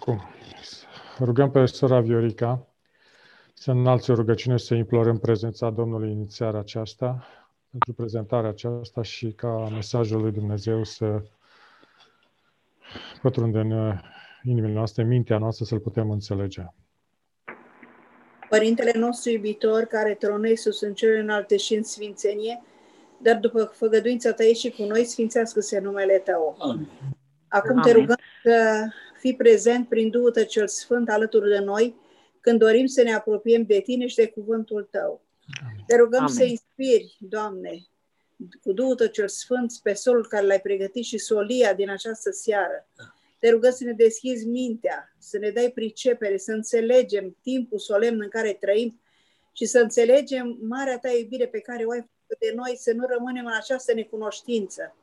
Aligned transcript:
Acum, 0.00 0.22
rugăm 1.18 1.50
pe 1.50 1.66
sora 1.66 2.00
Viorica 2.00 2.66
să 3.54 3.70
înalți 3.70 4.10
o 4.10 4.14
rugăciune 4.14 4.56
să 4.56 4.74
implorăm 4.74 5.18
prezența 5.18 5.70
Domnului 5.70 6.12
în 6.12 6.28
seara 6.28 6.58
aceasta, 6.58 7.26
pentru 7.70 7.92
prezentarea 7.92 8.50
aceasta 8.50 9.02
și 9.02 9.32
ca 9.32 9.68
mesajul 9.72 10.20
lui 10.20 10.32
Dumnezeu 10.32 10.84
să 10.84 11.22
pătrunde 13.22 13.58
în 13.58 13.98
inimile 14.42 14.72
noastre, 14.72 15.04
mintea 15.04 15.38
noastră, 15.38 15.64
să-l 15.64 15.80
putem 15.80 16.10
înțelege. 16.10 16.62
Părintele 18.48 18.92
nostru 18.98 19.30
iubitor, 19.30 19.82
care 19.82 20.14
tronezi 20.14 20.62
sus 20.62 20.80
în 20.80 20.94
cele 20.94 21.18
înalte 21.18 21.56
și 21.56 21.74
în 21.74 21.82
sfințenie, 21.82 22.62
dar 23.22 23.36
după 23.36 23.64
făgăduința 23.64 24.32
ta 24.32 24.44
și 24.44 24.70
cu 24.70 24.82
noi, 24.82 25.04
sfințească-se 25.04 25.78
numele 25.78 26.18
tău. 26.18 26.56
Amin. 26.58 26.88
Acum 27.48 27.78
Amin. 27.78 27.82
te 27.82 27.92
rugăm 27.92 28.18
să 28.42 28.86
fii 29.18 29.36
prezent 29.36 29.88
prin 29.88 30.10
Duhul 30.10 30.30
tău 30.30 30.42
cel 30.42 30.68
Sfânt 30.68 31.08
alături 31.08 31.48
de 31.48 31.58
noi, 31.58 31.94
când 32.40 32.58
dorim 32.58 32.86
să 32.86 33.02
ne 33.02 33.14
apropiem 33.14 33.62
de 33.62 33.80
tine 33.80 34.06
și 34.06 34.16
de 34.16 34.28
cuvântul 34.28 34.88
tău. 34.90 35.24
Amin. 35.66 35.84
Te 35.86 35.96
rugăm 35.96 36.22
Amin. 36.22 36.34
să 36.34 36.44
inspiri, 36.44 37.16
Doamne, 37.20 37.86
cu 38.62 38.72
Duhul 38.72 38.94
tău 38.94 39.06
cel 39.06 39.28
Sfânt 39.28 39.72
pe 39.82 39.92
solul 39.92 40.26
care 40.26 40.46
l-ai 40.46 40.60
pregătit 40.60 41.04
și 41.04 41.18
solia 41.18 41.74
din 41.74 41.90
această 41.90 42.30
seară. 42.30 42.88
Te 43.38 43.50
rugăm 43.50 43.70
să 43.70 43.84
ne 43.84 43.92
deschizi 43.92 44.46
mintea, 44.46 45.14
să 45.18 45.38
ne 45.38 45.50
dai 45.50 45.70
pricepere, 45.70 46.36
să 46.36 46.52
înțelegem 46.52 47.36
timpul 47.42 47.78
solemn 47.78 48.20
în 48.20 48.28
care 48.28 48.52
trăim 48.52 49.00
și 49.52 49.64
să 49.64 49.78
înțelegem 49.78 50.58
marea 50.60 50.98
ta 50.98 51.10
iubire 51.10 51.46
pe 51.46 51.60
care 51.60 51.84
o 51.84 51.90
ai 51.90 52.10
de 52.38 52.52
noi, 52.54 52.76
să 52.76 52.92
nu 52.92 53.06
rămânem 53.06 53.46
în 53.46 53.52
această 53.52 53.94
necunoștință. 53.94 54.96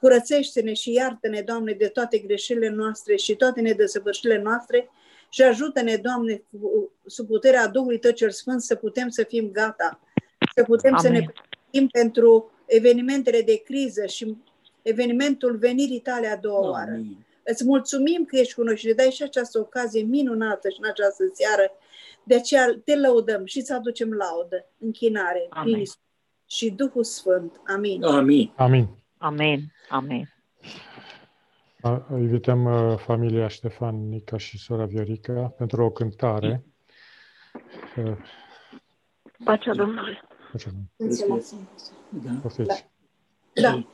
Curățește-ne 0.00 0.72
și 0.72 0.92
iartă-ne, 0.92 1.40
Doamne, 1.40 1.72
de 1.72 1.86
toate 1.86 2.18
greșelile 2.18 2.68
noastre 2.68 3.16
și 3.16 3.34
toate 3.34 3.60
nedăsăvârșile 3.60 4.42
noastre 4.42 4.90
și 5.30 5.42
ajută-ne, 5.42 5.96
Doamne, 5.96 6.42
sub 7.06 7.26
puterea 7.26 7.68
Duhului 7.68 7.98
Tău 7.98 8.10
cel 8.10 8.30
Sfânt 8.30 8.62
să 8.62 8.74
putem 8.74 9.08
să 9.08 9.24
fim 9.28 9.50
gata, 9.50 10.00
să 10.54 10.62
putem 10.62 10.94
Amin. 10.94 11.04
să 11.04 11.08
ne 11.08 11.18
pregătim 11.18 11.88
pentru 11.88 12.50
evenimentele 12.66 13.42
de 13.42 13.62
criză 13.64 14.06
și 14.06 14.36
evenimentul 14.82 15.56
venirii 15.56 16.00
tale 16.00 16.26
a 16.26 16.36
doua 16.36 16.56
Amin. 16.58 16.70
oară. 16.70 17.02
Îți 17.42 17.64
mulțumim 17.64 18.24
că 18.24 18.36
ești 18.36 18.54
cu 18.54 18.62
noi 18.62 18.76
și 18.76 18.86
ne 18.86 18.92
dai 18.92 19.10
și 19.10 19.22
această 19.22 19.58
ocazie 19.58 20.02
minunată 20.02 20.68
și 20.68 20.76
în 20.80 20.88
această 20.88 21.24
seară. 21.32 21.70
De 22.22 22.34
aceea 22.34 22.80
te 22.84 22.96
lăudăm 22.96 23.44
și 23.44 23.60
să 23.60 23.74
aducem 23.74 24.12
laudă, 24.12 24.66
închinare, 24.78 25.46
Amin. 25.50 25.82
și 26.46 26.70
Duhul 26.70 27.04
Sfânt. 27.04 27.60
Amin. 27.66 28.04
Amin. 28.04 28.52
Amin. 28.56 28.88
Amin. 29.24 29.72
Amin. 29.88 30.28
Invităm 32.10 32.64
uh, 32.64 32.98
familia 32.98 33.48
Ștefan, 33.48 34.08
Nica 34.08 34.36
și 34.36 34.58
sora 34.58 34.84
Viorica 34.84 35.54
pentru 35.56 35.82
o 35.84 35.90
cântare. 35.90 36.64
Pacea 39.44 39.74
Domnului. 39.74 40.20
Pacea 40.52 40.70
Domnului. 40.70 41.68
Da. 42.08 42.30
Da. 43.52 43.70
da. 43.70 43.86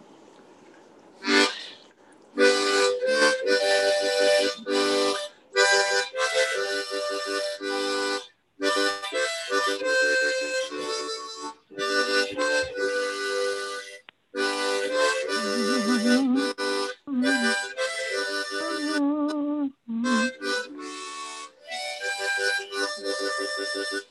Mm-hmm. 23.77 24.10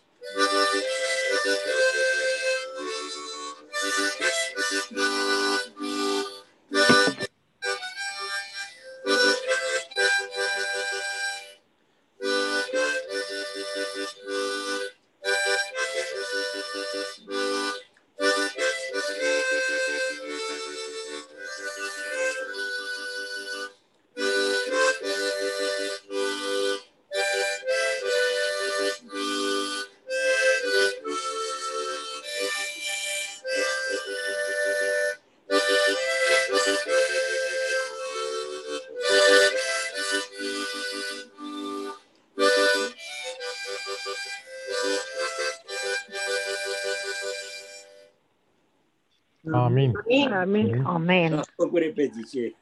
Amin. 49.70 49.94
Amin. 50.34 50.86
Amin. 50.86 51.34
A 51.34 51.42
făcut 51.56 51.82
repetiție. 51.82 52.56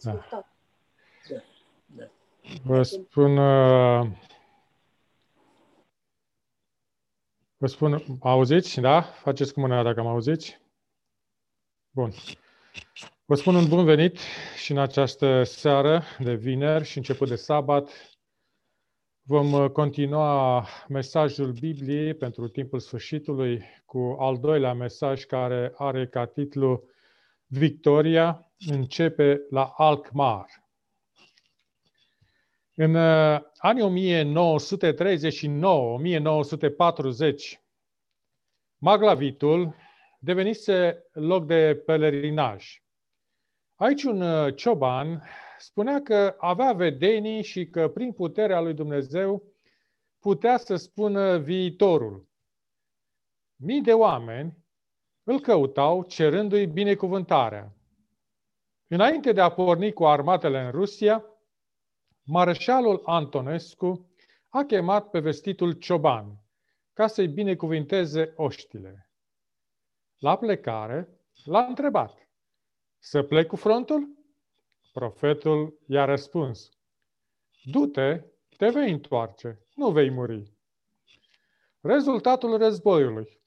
Da. 0.00 0.12
Da. 0.30 0.44
Da. 1.86 2.04
Vă 2.64 2.82
spun, 2.82 3.36
uh, 3.36 4.06
vă 7.56 7.66
spun, 7.66 8.02
auziți, 8.20 8.80
da? 8.80 9.02
Faceți 9.02 9.52
cu 9.52 9.60
mâna 9.60 9.82
dacă 9.82 10.02
mă 10.02 10.08
auziți. 10.08 10.60
Bun. 11.90 12.12
Vă 13.24 13.34
spun 13.34 13.54
un 13.54 13.68
bun 13.68 13.84
venit 13.84 14.18
și 14.56 14.72
în 14.72 14.78
această 14.78 15.42
seară 15.42 16.02
de 16.18 16.34
vineri 16.34 16.84
și 16.84 16.96
început 16.96 17.28
de 17.28 17.36
sabat 17.36 18.11
Vom 19.24 19.52
uh, 19.52 19.70
continua 19.70 20.66
mesajul 20.88 21.52
Bibliei 21.52 22.14
pentru 22.14 22.48
timpul 22.48 22.80
sfârșitului 22.80 23.62
cu 23.86 24.16
al 24.18 24.38
doilea 24.38 24.74
mesaj 24.74 25.24
care 25.24 25.72
are 25.76 26.06
ca 26.06 26.26
titlu 26.26 26.84
Victoria 27.46 28.52
începe 28.66 29.46
la 29.50 29.72
Alkmaar. 29.76 30.46
În 32.74 32.94
uh, 32.94 33.40
anii 33.56 33.82
1939-1940, 34.18 34.24
Maglavitul 38.78 39.74
devenise 40.18 41.06
loc 41.12 41.46
de 41.46 41.82
pelerinaj. 41.86 42.82
Aici 43.74 44.02
un 44.02 44.20
uh, 44.20 44.56
cioban 44.56 45.22
spunea 45.62 46.02
că 46.02 46.36
avea 46.38 46.72
vedenii 46.72 47.42
și 47.42 47.66
că 47.66 47.88
prin 47.88 48.12
puterea 48.12 48.60
lui 48.60 48.74
Dumnezeu 48.74 49.42
putea 50.18 50.56
să 50.56 50.76
spună 50.76 51.38
viitorul. 51.38 52.28
Mii 53.56 53.82
de 53.82 53.92
oameni 53.92 54.56
îl 55.22 55.40
căutau 55.40 56.02
cerându-i 56.02 56.66
binecuvântarea. 56.66 57.76
Înainte 58.86 59.32
de 59.32 59.40
a 59.40 59.50
porni 59.50 59.92
cu 59.92 60.06
armatele 60.06 60.60
în 60.60 60.70
Rusia, 60.70 61.24
Marșalul 62.22 63.02
Antonescu 63.04 64.10
a 64.48 64.64
chemat 64.64 65.10
pe 65.10 65.20
vestitul 65.20 65.72
Cioban 65.72 66.44
ca 66.92 67.06
să-i 67.06 67.28
binecuvinteze 67.28 68.32
oștile. 68.36 69.10
La 70.18 70.38
plecare, 70.38 71.08
l-a 71.44 71.64
întrebat, 71.64 72.28
să 72.98 73.22
plec 73.22 73.46
cu 73.46 73.56
frontul? 73.56 74.21
Profetul 74.92 75.78
i-a 75.86 76.04
răspuns, 76.04 76.70
Du-te, 77.62 78.24
te 78.56 78.68
vei 78.68 78.92
întoarce, 78.92 79.66
nu 79.74 79.90
vei 79.90 80.10
muri. 80.10 80.52
Rezultatul 81.80 82.56
războiului 82.58 83.40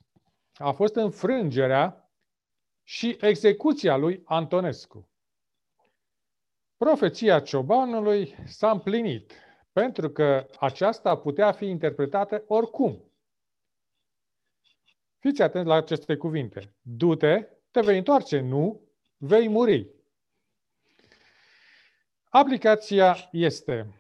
a 0.54 0.72
fost 0.72 0.96
înfrângerea 0.96 2.12
și 2.84 3.18
execuția 3.22 3.96
lui 3.96 4.22
Antonescu. 4.26 5.10
Profeția 6.78 7.40
ciobanului 7.40 8.36
s-a 8.46 8.72
împlinit, 8.72 9.34
pentru 9.72 10.10
că 10.10 10.48
aceasta 10.60 11.18
putea 11.18 11.52
fi 11.52 11.66
interpretată 11.66 12.44
oricum. 12.48 13.12
Fiți 15.20 15.42
atenți 15.42 15.68
la 15.68 15.76
aceste 15.76 16.16
cuvinte. 16.16 16.76
Du-te, 16.82 17.48
te 17.72 17.82
vei 17.82 17.98
întoarce, 17.98 18.40
nu, 18.40 18.82
vei 19.18 19.48
muri. 19.48 19.95
Aplicația 22.36 23.30
este, 23.32 23.94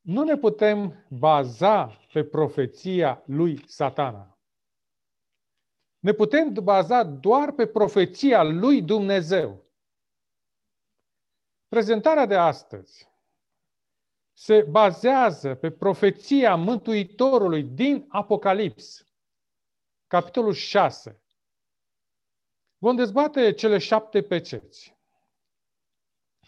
nu 0.00 0.22
ne 0.22 0.36
putem 0.36 1.06
baza 1.08 1.86
pe 2.12 2.24
profeția 2.24 3.22
lui 3.26 3.66
satana. 3.66 4.38
Ne 5.98 6.12
putem 6.12 6.52
baza 6.62 7.02
doar 7.02 7.52
pe 7.52 7.66
profeția 7.66 8.42
lui 8.42 8.82
Dumnezeu. 8.82 9.64
Prezentarea 11.68 12.26
de 12.26 12.36
astăzi 12.36 13.08
se 14.32 14.62
bazează 14.62 15.54
pe 15.54 15.70
profeția 15.70 16.54
Mântuitorului 16.54 17.62
din 17.62 18.06
Apocalips, 18.08 19.06
capitolul 20.06 20.52
6. 20.52 21.22
Vom 22.78 22.96
dezbate 22.96 23.52
cele 23.52 23.78
șapte 23.78 24.22
peceți. 24.22 24.99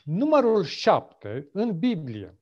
Numărul 0.05 0.65
șapte 0.65 1.49
în 1.53 1.79
Biblie 1.79 2.39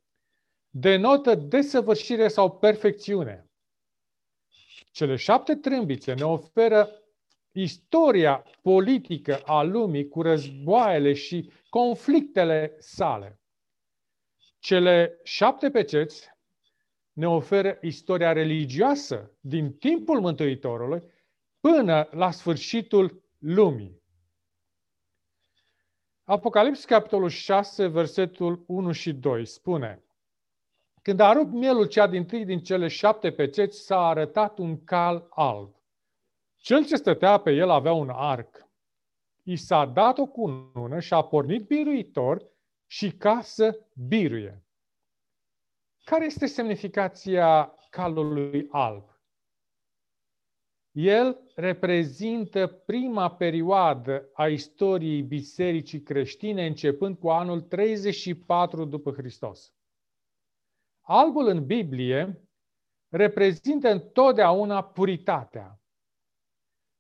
denotă 0.71 1.35
desăvârșire 1.35 2.29
sau 2.29 2.59
perfecțiune. 2.59 3.51
Cele 4.93 5.17
șapte 5.17 5.55
trâmbițe 5.55 6.15
ne 6.15 6.25
oferă 6.25 6.89
istoria 7.53 8.45
politică 8.63 9.41
a 9.45 9.63
lumii 9.63 10.09
cu 10.09 10.23
războaiele 10.23 11.13
și 11.13 11.53
conflictele 11.69 12.77
sale. 12.79 13.41
Cele 14.59 15.21
șapte 15.23 15.71
peceți 15.71 16.29
ne 17.13 17.29
oferă 17.29 17.79
istoria 17.83 18.33
religioasă 18.33 19.31
din 19.41 19.73
timpul 19.73 20.21
Mântuitorului 20.21 21.03
până 21.61 22.09
la 22.11 22.31
sfârșitul 22.31 23.23
lumii. 23.39 24.00
Apocalips, 26.31 26.85
capitolul 26.85 27.29
6, 27.29 27.87
versetul 27.87 28.65
1 28.67 28.93
și 28.93 29.13
2 29.13 29.47
spune 29.47 30.03
Când 31.03 31.21
a 31.21 31.33
rupt 31.33 31.53
mielul 31.53 31.87
cea 31.87 32.07
din 32.07 32.27
tâi 32.27 32.45
din 32.45 32.63
cele 32.63 32.89
șapte 32.89 33.33
peceți, 33.33 33.81
s-a 33.81 34.07
arătat 34.07 34.59
un 34.59 34.85
cal 34.85 35.27
alb. 35.31 35.75
Cel 36.57 36.87
ce 36.87 36.97
stătea 36.97 37.39
pe 37.39 37.51
el 37.51 37.71
avea 37.71 37.93
un 37.93 38.09
arc. 38.11 38.69
I 39.43 39.57
s-a 39.57 39.85
dat 39.85 40.19
o 40.19 40.27
cunună 40.27 41.01
și 41.01 41.15
a 41.15 41.23
pornit 41.23 41.67
biruitor 41.67 42.47
și 42.87 43.11
ca 43.11 43.41
să 43.41 43.81
biruie. 44.09 44.65
Care 46.05 46.25
este 46.25 46.47
semnificația 46.47 47.75
calului 47.91 48.67
alb? 48.71 49.10
El 50.93 51.53
reprezintă 51.55 52.67
prima 52.67 53.35
perioadă 53.35 54.29
a 54.33 54.49
istoriei 54.49 55.23
bisericii 55.23 56.03
creștine, 56.03 56.67
începând 56.67 57.19
cu 57.19 57.31
anul 57.31 57.61
34 57.61 58.85
după 58.85 59.13
Hristos. 59.13 59.73
Albul 61.01 61.47
în 61.47 61.67
Biblie 61.67 62.49
reprezintă 63.09 63.91
întotdeauna 63.91 64.83
puritatea. 64.83 65.81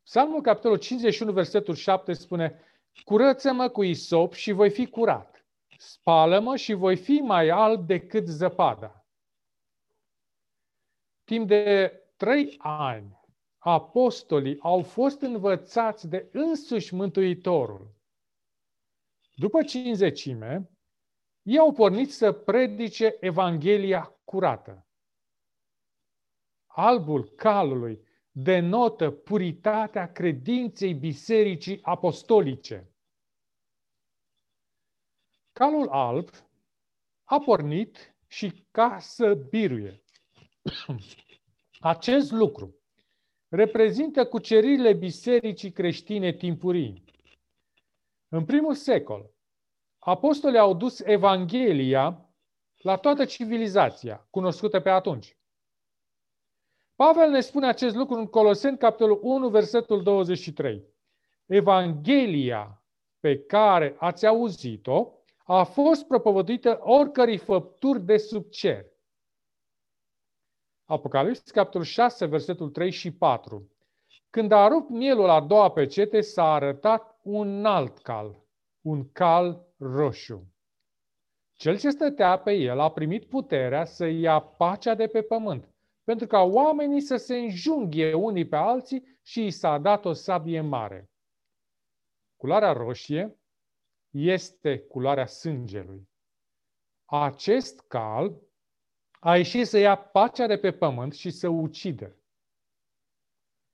Psalmul 0.02 0.40
capitolul 0.40 0.78
51, 0.78 1.32
versetul 1.32 1.74
7 1.74 2.12
spune 2.12 2.60
Curăță-mă 3.04 3.68
cu 3.68 3.82
isop 3.82 4.32
și 4.32 4.52
voi 4.52 4.70
fi 4.70 4.86
curat. 4.86 5.44
Spală-mă 5.76 6.56
și 6.56 6.72
voi 6.72 6.96
fi 6.96 7.12
mai 7.12 7.48
alb 7.48 7.86
decât 7.86 8.26
zăpada. 8.26 9.04
Timp 11.24 11.48
de 11.48 11.92
trei 12.16 12.54
ani, 12.58 13.19
apostolii 13.62 14.58
au 14.60 14.82
fost 14.82 15.20
învățați 15.20 16.08
de 16.08 16.28
însuși 16.32 16.94
Mântuitorul. 16.94 17.94
După 19.34 19.62
cinzecime, 19.62 20.70
ei 21.42 21.58
au 21.58 21.72
pornit 21.72 22.12
să 22.12 22.32
predice 22.32 23.16
Evanghelia 23.20 24.20
curată. 24.24 24.86
Albul 26.66 27.28
calului 27.28 28.08
denotă 28.30 29.10
puritatea 29.10 30.12
credinței 30.12 30.94
bisericii 30.94 31.82
apostolice. 31.82 32.94
Calul 35.52 35.88
alb 35.88 36.28
a 37.24 37.38
pornit 37.38 38.16
și 38.26 38.66
ca 38.70 38.98
să 38.98 39.34
biruie. 39.34 40.02
Acest 41.80 42.30
lucru 42.30 42.79
reprezintă 43.50 44.26
cuceririle 44.26 44.92
bisericii 44.92 45.72
creștine 45.72 46.32
timpurii. 46.32 47.04
În 48.28 48.44
primul 48.44 48.74
secol, 48.74 49.30
apostolii 49.98 50.58
au 50.58 50.74
dus 50.74 51.00
Evanghelia 51.00 52.30
la 52.76 52.96
toată 52.96 53.24
civilizația 53.24 54.26
cunoscută 54.30 54.80
pe 54.80 54.90
atunci. 54.90 55.38
Pavel 56.94 57.30
ne 57.30 57.40
spune 57.40 57.66
acest 57.66 57.94
lucru 57.94 58.18
în 58.18 58.26
Coloseni, 58.26 58.78
capitolul 58.78 59.18
1, 59.22 59.48
versetul 59.48 60.02
23. 60.02 60.84
Evanghelia 61.46 62.84
pe 63.20 63.38
care 63.38 63.96
ați 63.98 64.26
auzit-o 64.26 65.12
a 65.44 65.64
fost 65.64 66.06
propovăduită 66.06 66.78
oricărei 66.82 67.36
făpturi 67.36 68.00
de 68.00 68.16
sub 68.16 68.48
cer. 68.48 68.89
Apocalips, 70.90 71.50
capitolul 71.50 71.86
6, 71.86 72.26
versetul 72.26 72.70
3 72.70 72.90
și 72.90 73.12
4. 73.12 73.70
Când 74.30 74.52
a 74.52 74.68
rupt 74.68 74.88
mielul 74.88 75.28
a 75.28 75.40
doua 75.40 75.70
pecete, 75.70 76.20
s-a 76.20 76.52
arătat 76.52 77.18
un 77.22 77.64
alt 77.64 77.98
cal, 77.98 78.44
un 78.80 79.12
cal 79.12 79.66
roșu. 79.78 80.54
Cel 81.54 81.78
ce 81.78 81.90
stătea 81.90 82.38
pe 82.38 82.52
el 82.52 82.78
a 82.80 82.90
primit 82.90 83.28
puterea 83.28 83.84
să 83.84 84.06
ia 84.06 84.40
pacea 84.40 84.94
de 84.94 85.06
pe 85.06 85.22
pământ, 85.22 85.74
pentru 86.04 86.26
ca 86.26 86.40
oamenii 86.40 87.00
să 87.00 87.16
se 87.16 87.36
înjunghe 87.38 88.12
unii 88.12 88.48
pe 88.48 88.56
alții 88.56 89.18
și 89.22 89.44
i 89.44 89.50
s-a 89.50 89.78
dat 89.78 90.04
o 90.04 90.12
sabie 90.12 90.60
mare. 90.60 91.10
Culoarea 92.36 92.72
roșie 92.72 93.40
este 94.10 94.78
culoarea 94.78 95.26
sângelui. 95.26 96.08
Acest 97.04 97.80
cal 97.80 98.49
a 99.22 99.36
ieșit 99.36 99.66
să 99.66 99.78
ia 99.78 99.96
pacea 99.96 100.46
de 100.46 100.58
pe 100.58 100.72
pământ 100.72 101.14
și 101.14 101.30
să 101.30 101.48
ucidă. 101.48 102.14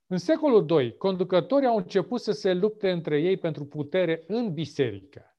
În 0.07 0.17
secolul 0.17 0.69
II, 0.69 0.97
conducătorii 0.97 1.67
au 1.67 1.77
început 1.77 2.21
să 2.21 2.31
se 2.31 2.53
lupte 2.53 2.91
între 2.91 3.21
ei 3.21 3.37
pentru 3.37 3.65
putere 3.65 4.23
în 4.27 4.53
biserică. 4.53 5.37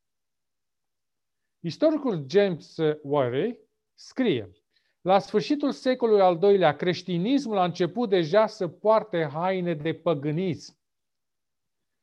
Istoricul 1.60 2.25
James 2.28 2.76
Warey 3.02 3.58
scrie 3.94 4.52
La 5.00 5.19
sfârșitul 5.19 5.72
secolului 5.72 6.22
al 6.22 6.38
doilea, 6.38 6.76
creștinismul 6.76 7.56
a 7.56 7.64
început 7.64 8.08
deja 8.08 8.46
să 8.46 8.69
poarte 8.69 9.28
haine 9.32 9.75
de 9.75 9.94
păgânism. 9.94 10.76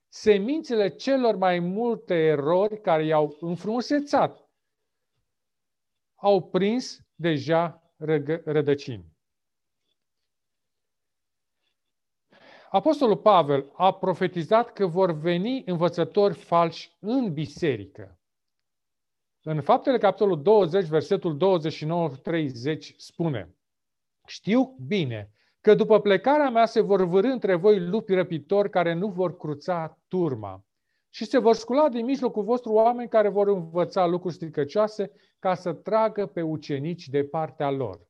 Semințele 0.07 0.89
celor 0.89 1.35
mai 1.35 1.59
multe 1.59 2.13
erori 2.13 2.81
care 2.81 3.05
i-au 3.05 3.37
înfrumusețat 3.39 4.49
au 6.15 6.49
prins 6.49 6.99
deja 7.15 7.84
rădăcini. 8.43 9.13
Apostolul 12.69 13.17
Pavel 13.17 13.71
a 13.73 13.93
profetizat 13.93 14.73
că 14.73 14.85
vor 14.85 15.11
veni 15.11 15.63
învățători 15.65 16.33
falși 16.33 16.95
în 16.99 17.33
biserică. 17.33 18.19
În 19.41 19.61
Faptele, 19.61 19.97
capitolul 19.97 20.41
20, 20.41 20.85
versetul 20.85 21.61
29-30 22.81 22.95
spune 22.97 23.55
Știu 24.27 24.75
bine 24.87 25.31
că 25.61 25.75
după 25.75 25.99
plecarea 25.99 26.49
mea 26.49 26.65
se 26.65 26.81
vor 26.81 27.03
vârâ 27.03 27.27
între 27.27 27.55
voi 27.55 27.79
lupi 27.79 28.13
răpitori 28.13 28.69
care 28.69 28.93
nu 28.93 29.07
vor 29.07 29.37
cruța 29.37 29.99
turma 30.07 30.65
și 31.15 31.25
se 31.25 31.37
vor 31.37 31.55
scula 31.55 31.89
din 31.89 32.05
mijlocul 32.05 32.43
vostru 32.43 32.71
oameni 32.71 33.09
care 33.09 33.29
vor 33.29 33.47
învăța 33.47 34.05
lucruri 34.05 34.33
stricăcioase 34.33 35.11
ca 35.39 35.53
să 35.53 35.73
tragă 35.73 36.25
pe 36.25 36.41
ucenici 36.41 37.07
de 37.07 37.23
partea 37.23 37.71
lor. 37.71 38.07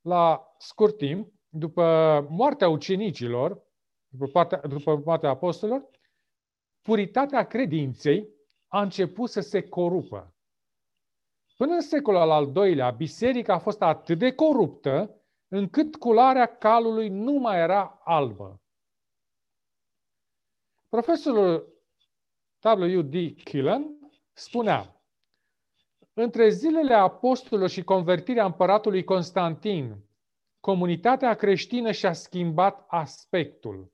La 0.00 0.54
scurt 0.58 0.96
timp, 0.96 1.32
după 1.48 1.82
moartea 2.30 2.68
ucenicilor, 2.68 3.62
după, 4.08 4.26
partea, 4.26 4.60
după 4.68 5.02
moartea 5.04 5.28
apostolilor, 5.28 5.88
puritatea 6.82 7.46
credinței 7.46 8.28
a 8.66 8.82
început 8.82 9.30
să 9.30 9.40
se 9.40 9.68
corupă. 9.68 10.34
Până 11.56 11.74
în 11.74 11.80
secolul 11.80 12.30
al 12.30 12.52
doilea, 12.52 12.90
biserica 12.90 13.54
a 13.54 13.58
fost 13.58 13.82
atât 13.82 14.18
de 14.18 14.32
coruptă 14.32 15.22
încât 15.48 15.96
culoarea 15.96 16.56
calului 16.56 17.08
nu 17.08 17.32
mai 17.32 17.58
era 17.58 18.00
albă. 18.04 18.63
Profesorul 20.94 21.74
W.D. 22.62 23.42
Killen 23.44 23.98
spunea, 24.32 25.02
între 26.12 26.48
zilele 26.48 26.94
apostolilor 26.94 27.68
și 27.68 27.84
convertirea 27.84 28.44
împăratului 28.44 29.04
Constantin, 29.04 30.04
comunitatea 30.60 31.34
creștină 31.34 31.92
și-a 31.92 32.12
schimbat 32.12 32.84
aspectul. 32.88 33.92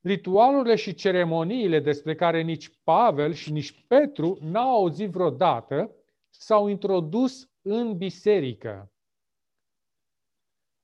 Ritualurile 0.00 0.74
și 0.74 0.94
ceremoniile 0.94 1.80
despre 1.80 2.14
care 2.14 2.42
nici 2.42 2.70
Pavel 2.84 3.32
și 3.32 3.52
nici 3.52 3.86
Petru 3.86 4.38
n-au 4.40 4.74
auzit 4.74 5.10
vreodată 5.10 5.94
s-au 6.30 6.68
introdus 6.68 7.50
în 7.62 7.96
biserică. 7.96 8.92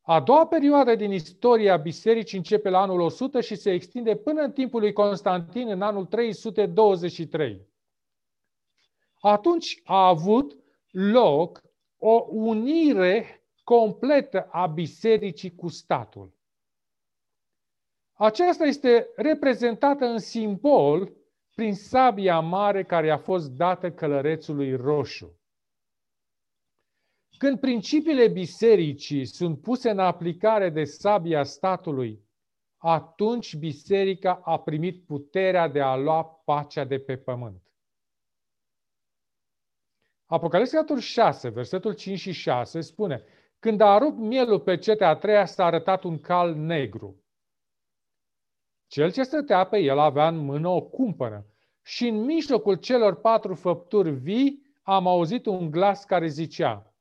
A 0.06 0.20
doua 0.20 0.46
perioadă 0.46 0.94
din 0.94 1.12
istoria 1.12 1.76
bisericii 1.76 2.38
începe 2.38 2.68
la 2.68 2.80
anul 2.80 3.00
100 3.00 3.40
și 3.40 3.54
se 3.54 3.72
extinde 3.72 4.16
până 4.16 4.42
în 4.42 4.52
timpul 4.52 4.80
lui 4.80 4.92
Constantin 4.92 5.68
în 5.68 5.82
anul 5.82 6.06
323. 6.06 7.68
Atunci 9.20 9.80
a 9.84 10.06
avut 10.06 10.56
loc 10.90 11.62
o 11.98 12.26
unire 12.28 13.42
completă 13.62 14.48
a 14.50 14.66
bisericii 14.66 15.54
cu 15.54 15.68
statul. 15.68 16.32
Aceasta 18.12 18.64
este 18.64 19.08
reprezentată 19.16 20.04
în 20.04 20.18
simbol 20.18 21.12
prin 21.54 21.74
sabia 21.74 22.40
mare 22.40 22.84
care 22.84 23.10
a 23.10 23.18
fost 23.18 23.50
dată 23.50 23.90
călărețului 23.90 24.76
roșu. 24.76 25.38
Când 27.38 27.60
principiile 27.60 28.28
bisericii 28.28 29.24
sunt 29.24 29.60
puse 29.60 29.90
în 29.90 29.98
aplicare 29.98 30.70
de 30.70 30.84
sabia 30.84 31.44
statului, 31.44 32.22
atunci 32.76 33.56
biserica 33.56 34.40
a 34.44 34.60
primit 34.60 35.06
puterea 35.06 35.68
de 35.68 35.80
a 35.80 35.96
lua 35.96 36.24
pacea 36.24 36.84
de 36.84 36.98
pe 36.98 37.16
pământ. 37.16 37.62
Apocalipsa 40.26 40.84
6, 40.98 41.48
versetul 41.48 41.94
5 41.94 42.18
și 42.18 42.32
6 42.32 42.80
spune 42.80 43.24
Când 43.58 43.80
a 43.80 43.98
rupt 43.98 44.18
mielul 44.18 44.60
pe 44.60 44.78
cetea 44.78 45.08
a 45.08 45.16
treia, 45.16 45.46
s-a 45.46 45.64
arătat 45.64 46.02
un 46.02 46.20
cal 46.20 46.54
negru. 46.54 47.24
Cel 48.86 49.12
ce 49.12 49.22
stătea 49.22 49.64
pe 49.64 49.78
el 49.78 49.98
avea 49.98 50.28
în 50.28 50.36
mână 50.36 50.68
o 50.68 50.82
cumpănă 50.82 51.46
și 51.82 52.08
în 52.08 52.24
mijlocul 52.24 52.74
celor 52.74 53.20
patru 53.20 53.54
făpturi 53.54 54.10
vii 54.10 54.76
am 54.82 55.06
auzit 55.06 55.46
un 55.46 55.70
glas 55.70 56.04
care 56.04 56.26
zicea 56.26 56.93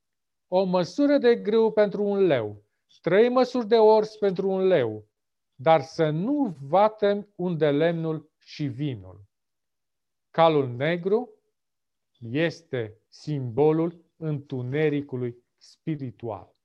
O 0.56 0.64
măsură 0.64 1.18
de 1.18 1.36
grâu 1.36 1.72
pentru 1.72 2.04
un 2.04 2.26
leu, 2.26 2.64
trei 3.02 3.30
măsuri 3.30 3.68
de 3.68 3.76
ors 3.76 4.16
pentru 4.16 4.50
un 4.50 4.68
leu, 4.68 5.08
dar 5.56 5.82
să 5.82 6.10
nu 6.10 6.58
vatem 6.62 7.34
unde 7.36 7.72
lemnul 7.72 8.32
și 8.40 8.66
vinul. 8.66 9.24
Calul 10.30 10.70
negru 10.70 11.30
este 12.20 13.02
simbolul 13.08 14.06
întunericului 14.16 15.44
spiritual. 15.58 16.56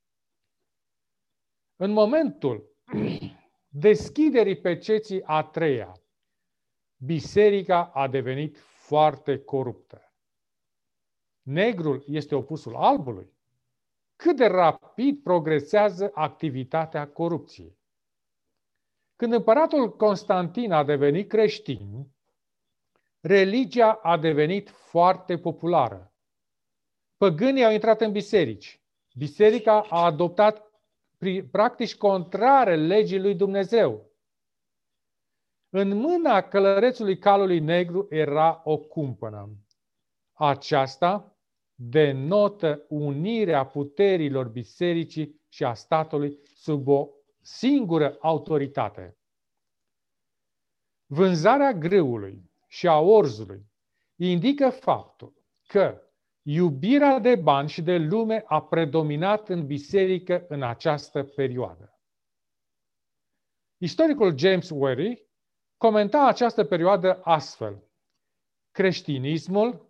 În 1.76 1.90
momentul 1.90 2.70
deschiderii 3.68 4.60
peceții 4.60 5.22
a 5.22 5.42
treia, 5.42 5.92
biserica 6.96 7.84
a 7.84 8.08
devenit 8.08 8.58
foarte 8.58 9.38
coruptă. 9.38 10.12
Negrul 11.42 12.04
este 12.06 12.34
opusul 12.34 12.76
albului. 12.76 13.36
Cât 14.22 14.36
de 14.36 14.46
rapid 14.46 15.22
progresează 15.22 16.10
activitatea 16.14 17.08
corupției. 17.08 17.78
Când 19.16 19.32
împăratul 19.32 19.96
Constantin 19.96 20.72
a 20.72 20.84
devenit 20.84 21.28
creștin, 21.28 22.06
religia 23.20 23.92
a 23.92 24.18
devenit 24.18 24.68
foarte 24.70 25.38
populară. 25.38 26.12
Păgânii 27.16 27.64
au 27.64 27.72
intrat 27.72 28.00
în 28.00 28.12
biserici. 28.12 28.80
Biserica 29.16 29.82
a 29.82 30.04
adoptat 30.04 30.70
practici 31.50 31.96
contrare 31.96 32.76
legii 32.76 33.20
lui 33.20 33.34
Dumnezeu. 33.34 34.10
În 35.68 35.96
mâna 35.96 36.42
călărețului 36.42 37.18
calului 37.18 37.60
negru 37.60 38.06
era 38.10 38.60
o 38.64 38.78
cumpănă. 38.78 39.50
Aceasta 40.32 41.37
denotă 41.80 42.84
unirea 42.88 43.66
puterilor 43.66 44.48
bisericii 44.48 45.40
și 45.48 45.64
a 45.64 45.74
statului 45.74 46.38
sub 46.54 46.88
o 46.88 47.08
singură 47.40 48.16
autoritate. 48.20 49.18
Vânzarea 51.06 51.72
grâului 51.72 52.50
și 52.68 52.86
a 52.86 52.98
orzului 52.98 53.66
indică 54.16 54.70
faptul 54.70 55.44
că 55.66 56.02
iubirea 56.42 57.18
de 57.18 57.34
bani 57.34 57.68
și 57.68 57.82
de 57.82 57.96
lume 57.96 58.44
a 58.46 58.62
predominat 58.62 59.48
în 59.48 59.66
biserică 59.66 60.46
în 60.48 60.62
această 60.62 61.24
perioadă. 61.24 62.00
Istoricul 63.76 64.38
James 64.38 64.70
Wary 64.70 65.28
comenta 65.76 66.26
această 66.26 66.64
perioadă 66.64 67.20
astfel. 67.22 67.82
Creștinismul 68.70 69.87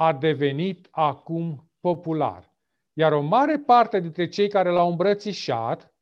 a 0.00 0.12
devenit 0.12 0.88
acum 0.90 1.70
popular, 1.80 2.54
iar 2.92 3.12
o 3.12 3.20
mare 3.20 3.58
parte 3.58 4.00
dintre 4.00 4.28
cei 4.28 4.48
care 4.48 4.70
l-au 4.70 4.90
îmbrățișat 4.90 5.94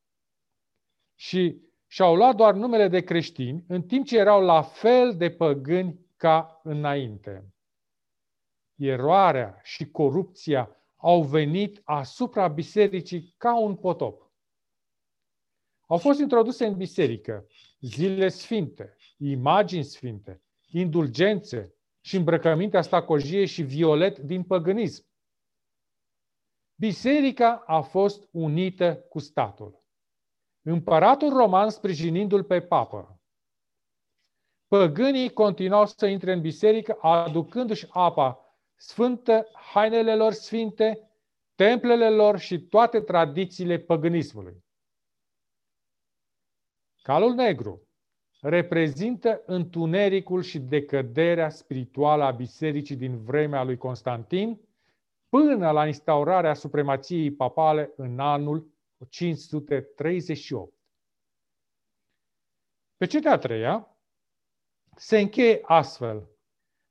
și 1.14 1.62
și-au 1.86 2.14
luat 2.14 2.36
doar 2.36 2.54
numele 2.54 2.88
de 2.88 3.00
creștini, 3.00 3.64
în 3.68 3.82
timp 3.82 4.06
ce 4.06 4.18
erau 4.18 4.42
la 4.42 4.62
fel 4.62 5.16
de 5.16 5.30
păgâni 5.30 6.06
ca 6.16 6.60
înainte. 6.62 7.54
Eroarea 8.74 9.60
și 9.62 9.90
corupția 9.90 10.76
au 10.96 11.22
venit 11.22 11.80
asupra 11.84 12.48
bisericii 12.48 13.34
ca 13.36 13.58
un 13.58 13.76
potop. 13.76 14.32
Au 15.86 15.98
fost 15.98 16.20
introduse 16.20 16.66
în 16.66 16.76
biserică 16.76 17.46
zile 17.80 18.28
sfinte, 18.28 18.96
imagini 19.16 19.84
sfinte, 19.84 20.42
indulgențe 20.70 21.77
și 22.00 22.16
îmbrăcămintea 22.16 22.82
stacojie 22.82 23.44
și 23.44 23.62
violet 23.62 24.18
din 24.18 24.42
păgânism. 24.42 25.06
Biserica 26.74 27.62
a 27.66 27.80
fost 27.80 28.28
unită 28.30 28.96
cu 29.08 29.18
statul. 29.18 29.82
Împăratul 30.62 31.28
roman 31.28 31.70
sprijinindu-l 31.70 32.44
pe 32.44 32.60
papă. 32.60 33.20
Păgânii 34.66 35.32
continuau 35.32 35.86
să 35.86 36.06
intre 36.06 36.32
în 36.32 36.40
biserică 36.40 36.98
aducându-și 37.00 37.86
apa 37.90 38.42
sfântă, 38.74 39.48
hainele 39.52 40.16
lor 40.16 40.32
sfinte, 40.32 41.10
templele 41.54 42.10
lor 42.10 42.38
și 42.38 42.60
toate 42.60 43.00
tradițiile 43.00 43.78
păgânismului. 43.78 44.64
Calul 47.02 47.34
negru 47.34 47.87
reprezintă 48.40 49.42
întunericul 49.46 50.42
și 50.42 50.58
decăderea 50.58 51.48
spirituală 51.48 52.24
a 52.24 52.30
bisericii 52.30 52.96
din 52.96 53.24
vremea 53.24 53.62
lui 53.62 53.76
Constantin 53.76 54.60
până 55.28 55.70
la 55.70 55.86
instaurarea 55.86 56.54
supremației 56.54 57.30
papale 57.30 57.92
în 57.96 58.18
anul 58.18 58.70
538. 59.08 60.72
Pe 62.96 63.06
cetea 63.06 63.32
a 63.32 63.38
treia 63.38 63.96
se 64.96 65.18
încheie 65.18 65.60
astfel, 65.62 66.28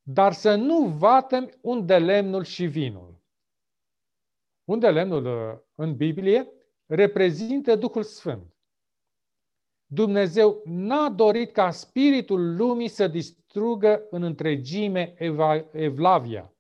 dar 0.02 0.34
să 0.34 0.56
nu 0.56 0.88
vatem 0.88 1.58
unde 1.62 1.98
lemnul 1.98 2.44
și 2.44 2.66
vinul. 2.66 3.22
Unde 4.64 4.90
lemnul 4.90 5.26
uh, 5.26 5.60
în 5.76 5.96
Biblie 5.96 6.52
reprezintă 6.86 7.76
Duhul 7.76 8.04
Sfânt. 8.04 8.57
Dumnezeu 9.90 10.62
n-a 10.66 11.10
dorit 11.10 11.52
ca 11.52 11.72
spiritul 11.72 12.56
lumii 12.56 12.88
să 12.88 13.08
distrugă 13.08 14.08
în 14.10 14.24
întregime 14.24 15.14
Evlavia. 15.72 16.54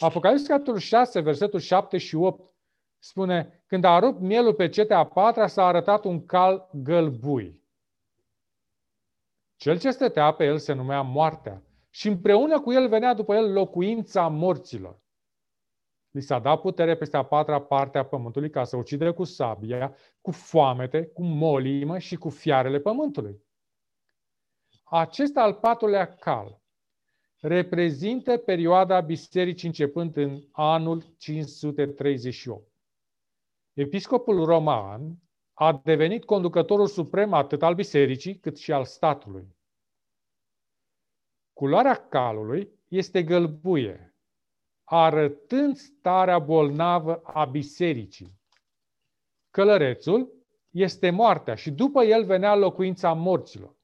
Apocalipsa 0.00 0.52
capitolul 0.52 0.80
6, 0.80 1.20
versetul 1.20 1.60
7 1.60 1.98
și 1.98 2.14
8 2.14 2.50
spune, 2.98 3.64
când 3.66 3.84
a 3.84 3.98
rupt 3.98 4.20
mielul 4.20 4.54
pe 4.54 4.68
cetea 4.68 4.98
a 4.98 5.06
patra, 5.06 5.46
s-a 5.46 5.66
arătat 5.66 6.04
un 6.04 6.26
cal 6.26 6.70
gălbui. 6.72 7.60
Cel 9.56 9.78
ce 9.78 9.90
stătea 9.90 10.32
pe 10.32 10.44
el 10.44 10.58
se 10.58 10.72
numea 10.72 11.02
moartea 11.02 11.62
și 11.90 12.08
împreună 12.08 12.60
cu 12.60 12.72
el 12.72 12.88
venea 12.88 13.14
după 13.14 13.34
el 13.34 13.52
locuința 13.52 14.28
morților. 14.28 15.01
Li 16.12 16.20
s-a 16.20 16.38
dat 16.38 16.60
putere 16.60 16.96
peste 16.96 17.16
a 17.16 17.22
patra 17.22 17.60
parte 17.60 17.98
a 17.98 18.04
pământului 18.04 18.50
ca 18.50 18.64
să 18.64 18.76
ucidă 18.76 19.12
cu 19.12 19.24
sabia, 19.24 19.96
cu 20.20 20.30
foamete, 20.30 21.06
cu 21.06 21.22
molimă 21.22 21.98
și 21.98 22.16
cu 22.16 22.28
fiarele 22.28 22.80
pământului. 22.80 23.42
Acesta 24.84 25.42
al 25.42 25.54
patrulea 25.54 26.14
cal 26.14 26.62
reprezintă 27.40 28.36
perioada 28.36 29.00
bisericii 29.00 29.68
începând 29.68 30.16
în 30.16 30.42
anul 30.50 31.14
538. 31.18 32.72
Episcopul 33.72 34.44
roman 34.44 35.16
a 35.52 35.80
devenit 35.84 36.24
conducătorul 36.24 36.86
suprem 36.86 37.32
atât 37.32 37.62
al 37.62 37.74
bisericii 37.74 38.38
cât 38.38 38.58
și 38.58 38.72
al 38.72 38.84
statului. 38.84 39.56
Culoarea 41.52 42.08
calului 42.08 42.80
este 42.88 43.22
gălbuie, 43.22 44.11
arătând 44.94 45.76
starea 45.76 46.38
bolnavă 46.38 47.20
a 47.24 47.44
bisericii. 47.44 48.40
Călărețul 49.50 50.32
este 50.70 51.10
moartea 51.10 51.54
și 51.54 51.70
după 51.70 52.02
el 52.02 52.24
venea 52.24 52.54
locuința 52.54 53.12
morților. 53.12 53.76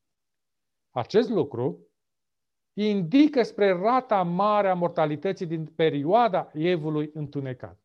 Acest 0.90 1.28
lucru 1.28 1.88
indică 2.72 3.42
spre 3.42 3.72
rata 3.72 4.22
mare 4.22 4.68
a 4.68 4.74
mortalității 4.74 5.46
din 5.46 5.66
perioada 5.66 6.50
evului 6.52 7.10
întunecat. 7.14 7.80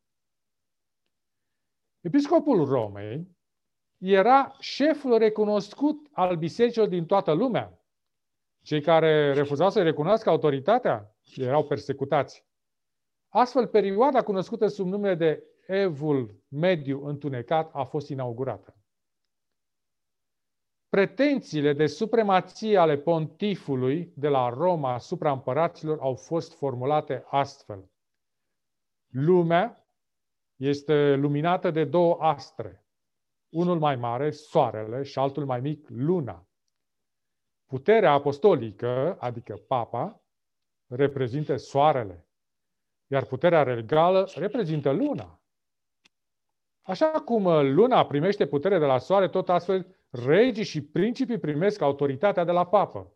Episcopul 2.02 2.66
Romei 2.66 3.28
era 3.98 4.56
șeful 4.60 5.18
recunoscut 5.18 6.08
al 6.12 6.36
bisericilor 6.36 6.88
din 6.88 7.06
toată 7.06 7.32
lumea. 7.32 7.80
Cei 8.62 8.82
care 8.82 9.34
refuzau 9.34 9.70
să 9.70 9.84
recunoască 9.84 10.30
autoritatea 10.30 11.16
erau 11.36 11.66
persecutați. 11.66 12.52
Astfel, 13.36 13.68
perioada 13.68 14.24
cunoscută 14.24 14.68
sub 14.68 14.88
numele 14.88 15.16
de 15.16 15.44
Evul 15.68 16.44
Mediu 16.48 17.06
Întunecat 17.06 17.70
a 17.74 17.84
fost 17.84 18.10
inaugurată. 18.10 18.76
Pretențiile 20.90 21.74
de 21.74 21.86
supremație 21.86 22.78
ale 22.78 22.98
pontifului 22.98 24.14
de 24.16 24.28
la 24.28 24.50
Roma 24.50 24.94
asupra 24.94 25.32
împăraților 25.32 26.00
au 26.00 26.16
fost 26.16 26.58
formulate 26.58 27.24
astfel. 27.30 27.92
Lumea 29.08 29.88
este 30.56 31.16
luminată 31.16 31.72
de 31.72 31.86
două 31.86 32.18
astre. 32.20 32.86
Unul 33.50 33.80
mai 33.80 33.96
mare, 33.96 34.32
soarele, 34.32 35.04
și 35.04 35.20
altul 35.20 35.46
mai 35.46 35.60
mic, 35.60 35.88
luna. 35.90 36.48
Puterea 37.66 38.12
apostolică, 38.12 39.18
adică 39.20 39.56
papa, 39.68 40.24
reprezintă 40.88 41.56
soarele, 41.56 42.28
iar 43.14 43.26
puterea 43.26 43.64
regală 43.64 44.30
reprezintă 44.36 44.92
luna. 44.92 45.42
Așa 46.82 47.12
cum 47.12 47.44
luna 47.74 48.06
primește 48.06 48.48
putere 48.48 48.80
de 48.80 48.86
la 48.86 48.98
soare, 48.98 49.28
tot 49.30 49.50
astfel 49.50 49.96
regii 50.10 50.64
și 50.64 50.86
principii 50.86 51.40
primesc 51.40 51.82
autoritatea 51.82 52.44
de 52.44 52.52
la 52.52 52.66
papă. 52.66 53.14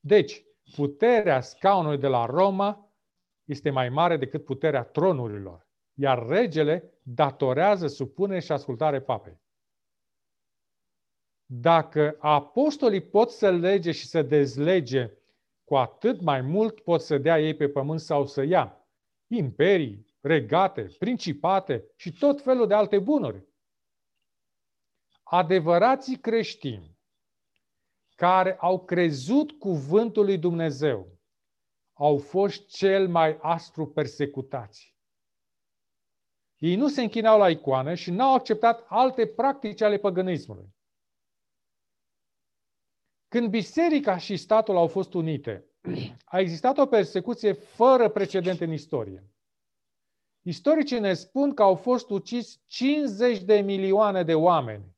Deci, 0.00 0.44
puterea 0.74 1.40
scaunului 1.40 1.98
de 1.98 2.06
la 2.06 2.26
Roma 2.26 2.94
este 3.44 3.70
mai 3.70 3.88
mare 3.88 4.16
decât 4.16 4.44
puterea 4.44 4.84
tronurilor, 4.84 5.68
iar 5.94 6.26
regele 6.26 6.92
datorează 7.02 7.86
supune 7.86 8.38
și 8.38 8.52
ascultare 8.52 9.00
papei. 9.00 9.42
Dacă 11.46 12.16
apostolii 12.18 13.08
pot 13.08 13.30
să 13.30 13.50
lege 13.50 13.92
și 13.92 14.06
să 14.06 14.22
dezlege, 14.22 15.10
cu 15.64 15.76
atât 15.76 16.20
mai 16.20 16.40
mult 16.40 16.80
pot 16.80 17.02
să 17.02 17.18
dea 17.18 17.40
ei 17.40 17.56
pe 17.56 17.68
pământ 17.68 18.00
sau 18.00 18.26
să 18.26 18.42
ia 18.42 18.88
imperii, 19.26 20.16
regate, 20.20 20.94
principate 20.98 21.92
și 21.96 22.12
tot 22.12 22.42
felul 22.42 22.66
de 22.66 22.74
alte 22.74 22.98
bunuri. 22.98 23.46
Adevărații 25.22 26.18
creștini 26.18 26.98
care 28.14 28.56
au 28.56 28.84
crezut 28.84 29.52
cuvântul 29.52 30.24
lui 30.24 30.38
Dumnezeu 30.38 31.18
au 31.92 32.18
fost 32.18 32.66
cel 32.66 33.08
mai 33.08 33.38
aspru 33.40 33.86
persecutați. 33.86 34.96
Ei 36.56 36.76
nu 36.76 36.88
se 36.88 37.02
închinau 37.02 37.38
la 37.38 37.50
icoane 37.50 37.94
și 37.94 38.10
n-au 38.10 38.34
acceptat 38.34 38.84
alte 38.88 39.26
practici 39.26 39.80
ale 39.80 39.98
păgânismului. 39.98 40.73
Când 43.34 43.48
biserica 43.48 44.16
și 44.16 44.36
statul 44.36 44.76
au 44.76 44.86
fost 44.86 45.14
unite, 45.14 45.64
a 46.24 46.38
existat 46.38 46.78
o 46.78 46.86
persecuție 46.86 47.52
fără 47.52 48.08
precedent 48.08 48.60
în 48.60 48.72
istorie. 48.72 49.30
Istoricii 50.42 51.00
ne 51.00 51.14
spun 51.14 51.54
că 51.54 51.62
au 51.62 51.74
fost 51.74 52.10
ucis 52.10 52.60
50 52.66 53.42
de 53.42 53.60
milioane 53.60 54.22
de 54.22 54.34
oameni. 54.34 54.96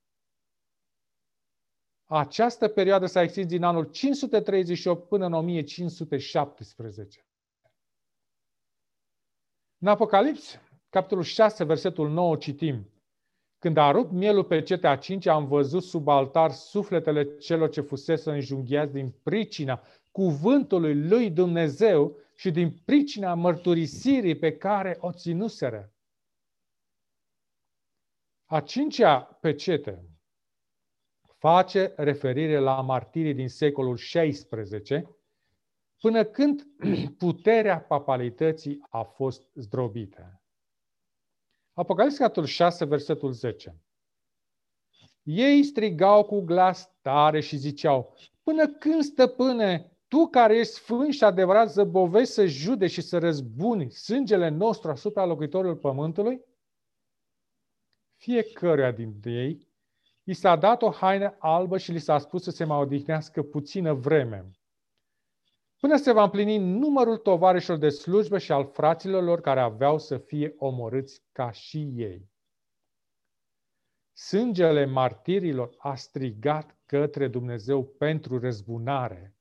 Această 2.05 2.69
perioadă 2.69 3.07
s-a 3.07 3.23
extins 3.23 3.47
din 3.47 3.62
anul 3.62 3.85
538 3.85 5.09
până 5.09 5.26
în 5.26 5.33
1517. 5.33 7.26
În 9.78 9.88
Apocalips, 9.88 10.61
capitolul 10.88 11.25
6, 11.25 11.64
versetul 11.64 12.11
9, 12.11 12.37
citim 12.37 12.90
Când 13.58 13.76
a 13.76 13.90
rupt 13.90 14.10
mielul 14.12 14.44
pe 14.44 14.62
cetea 14.62 14.90
a 14.90 14.96
cincea, 14.96 15.34
am 15.34 15.46
văzut 15.46 15.82
sub 15.82 16.08
altar 16.08 16.50
sufletele 16.50 17.36
celor 17.36 17.68
ce 17.68 17.80
fusese 17.80 18.30
înjunghiați 18.30 18.92
din 18.92 19.14
pricina 19.22 19.82
cuvântului 20.10 21.08
lui 21.08 21.30
Dumnezeu 21.30 22.16
și 22.34 22.50
din 22.50 22.82
pricina 22.84 23.34
mărturisirii 23.34 24.36
pe 24.36 24.56
care 24.56 24.97
o 25.00 25.12
ținuseră. 25.12 25.92
A 28.45 28.60
cincea 28.60 29.21
pecete 29.21 30.04
face 31.38 31.92
referire 31.97 32.58
la 32.58 32.80
martirii 32.80 33.34
din 33.34 33.49
secolul 33.49 33.95
XVI, 33.95 34.47
până 36.00 36.25
când 36.25 36.66
puterea 37.19 37.80
papalității 37.80 38.86
a 38.90 39.02
fost 39.02 39.50
zdrobită. 39.54 40.40
Apocalipsa 41.78 42.19
capitolul 42.19 42.49
6, 42.49 42.84
versetul 42.84 43.32
10. 43.32 43.76
Ei 45.23 45.62
strigau 45.62 46.25
cu 46.25 46.41
glas 46.41 46.91
tare 47.00 47.41
și 47.41 47.56
ziceau, 47.56 48.17
până 48.43 48.67
când, 48.69 49.02
stăpâne, 49.02 49.93
tu 50.08 50.26
care 50.26 50.58
ești 50.58 50.73
sfânt 50.73 51.12
și 51.12 51.25
adevărat 51.25 51.71
zăbovești 51.71 52.32
să 52.32 52.47
jude 52.47 52.86
și 52.86 53.00
să 53.00 53.19
răzbuni 53.19 53.91
sângele 53.91 54.49
nostru 54.49 54.91
asupra 54.91 55.25
locuitorilor 55.25 55.78
pământului? 55.78 56.45
Fiecăruia 58.17 58.93
din 58.93 59.21
ei 59.25 59.69
i 60.23 60.32
s-a 60.32 60.56
dat 60.56 60.82
o 60.82 60.91
haină 60.91 61.36
albă 61.39 61.78
și 61.78 61.93
li 61.93 61.99
s-a 61.99 62.19
spus 62.19 62.43
să 62.43 62.50
se 62.50 62.65
mai 62.65 62.78
odihnească 62.78 63.43
puțină 63.43 63.93
vreme, 63.93 64.50
până 65.78 65.97
se 65.97 66.12
va 66.12 66.23
împlini 66.23 66.58
numărul 66.58 67.17
tovarășilor 67.17 67.78
de 67.78 67.89
slujbă 67.89 68.39
și 68.39 68.52
al 68.52 68.71
fraților 68.73 69.23
lor 69.23 69.41
care 69.41 69.60
aveau 69.60 69.99
să 69.99 70.19
fie 70.19 70.54
omorâți 70.58 71.23
ca 71.32 71.50
și 71.50 71.93
ei. 71.95 72.30
Sângele 74.12 74.84
martirilor 74.84 75.75
a 75.78 75.95
strigat 75.95 76.78
către 76.86 77.28
Dumnezeu 77.28 77.84
pentru 77.84 78.39
răzbunare. 78.39 79.36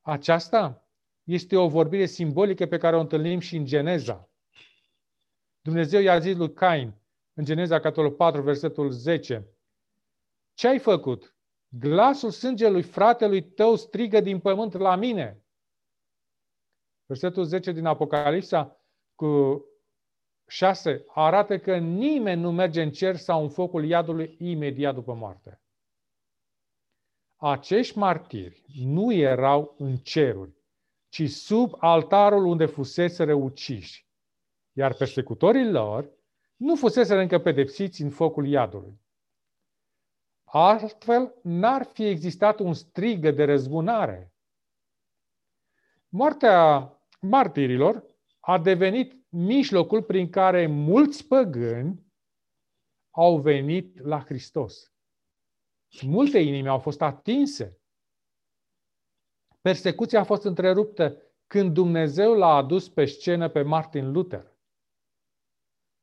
Aceasta 0.00 0.88
este 1.22 1.56
o 1.56 1.68
vorbire 1.68 2.06
simbolică 2.06 2.66
pe 2.66 2.78
care 2.78 2.96
o 2.96 3.00
întâlnim 3.00 3.38
și 3.38 3.56
în 3.56 3.64
Geneza. 3.64 4.30
Dumnezeu 5.60 6.00
i-a 6.00 6.18
zis 6.18 6.36
lui 6.36 6.52
Cain, 6.52 6.94
în 7.32 7.44
Geneza, 7.44 7.80
capitolul 7.80 8.12
4, 8.12 8.42
versetul 8.42 8.90
10, 8.90 9.48
Ce 10.54 10.68
ai 10.68 10.78
făcut? 10.78 11.33
Glasul 11.78 12.30
sângelui 12.30 12.82
fratelui 12.82 13.42
tău 13.42 13.76
strigă 13.76 14.20
din 14.20 14.40
pământ 14.40 14.72
la 14.72 14.96
mine. 14.96 15.44
Versetul 17.06 17.44
10 17.44 17.72
din 17.72 17.86
Apocalipsa 17.86 18.80
cu 19.14 19.64
6 20.46 21.04
arată 21.08 21.58
că 21.58 21.76
nimeni 21.76 22.40
nu 22.40 22.52
merge 22.52 22.82
în 22.82 22.90
cer 22.90 23.16
sau 23.16 23.42
în 23.42 23.48
focul 23.48 23.84
iadului 23.84 24.36
imediat 24.38 24.94
după 24.94 25.14
moarte 25.14 25.58
acești 27.46 27.98
martiri 27.98 28.64
nu 28.84 29.12
erau 29.12 29.74
în 29.78 29.96
ceruri, 29.96 30.56
ci 31.08 31.28
sub 31.28 31.74
altarul 31.78 32.44
unde 32.44 32.66
fusese 32.66 33.32
uciși, 33.32 34.08
iar 34.72 34.94
persecutorii 34.94 35.70
lor 35.70 36.12
nu 36.56 36.76
fusese 36.76 37.14
încă 37.14 37.38
pedepsiți 37.38 38.02
în 38.02 38.10
focul 38.10 38.46
iadului. 38.46 39.00
Altfel, 40.56 41.34
n-ar 41.42 41.84
fi 41.84 42.04
existat 42.06 42.58
un 42.58 42.74
strigă 42.74 43.30
de 43.30 43.44
răzbunare. 43.44 44.34
Moartea 46.08 46.90
martirilor 47.20 48.04
a 48.40 48.58
devenit 48.58 49.26
mijlocul 49.28 50.02
prin 50.02 50.30
care 50.30 50.66
mulți 50.66 51.26
păgâni 51.26 52.06
au 53.10 53.40
venit 53.40 54.00
la 54.00 54.24
Hristos. 54.24 54.92
Multe 56.02 56.38
inimi 56.38 56.68
au 56.68 56.78
fost 56.78 57.02
atinse. 57.02 57.80
Persecuția 59.60 60.20
a 60.20 60.24
fost 60.24 60.44
întreruptă 60.44 61.22
când 61.46 61.72
Dumnezeu 61.74 62.34
l-a 62.34 62.54
adus 62.54 62.88
pe 62.88 63.04
scenă 63.04 63.48
pe 63.48 63.62
Martin 63.62 64.12
Luther. 64.12 64.56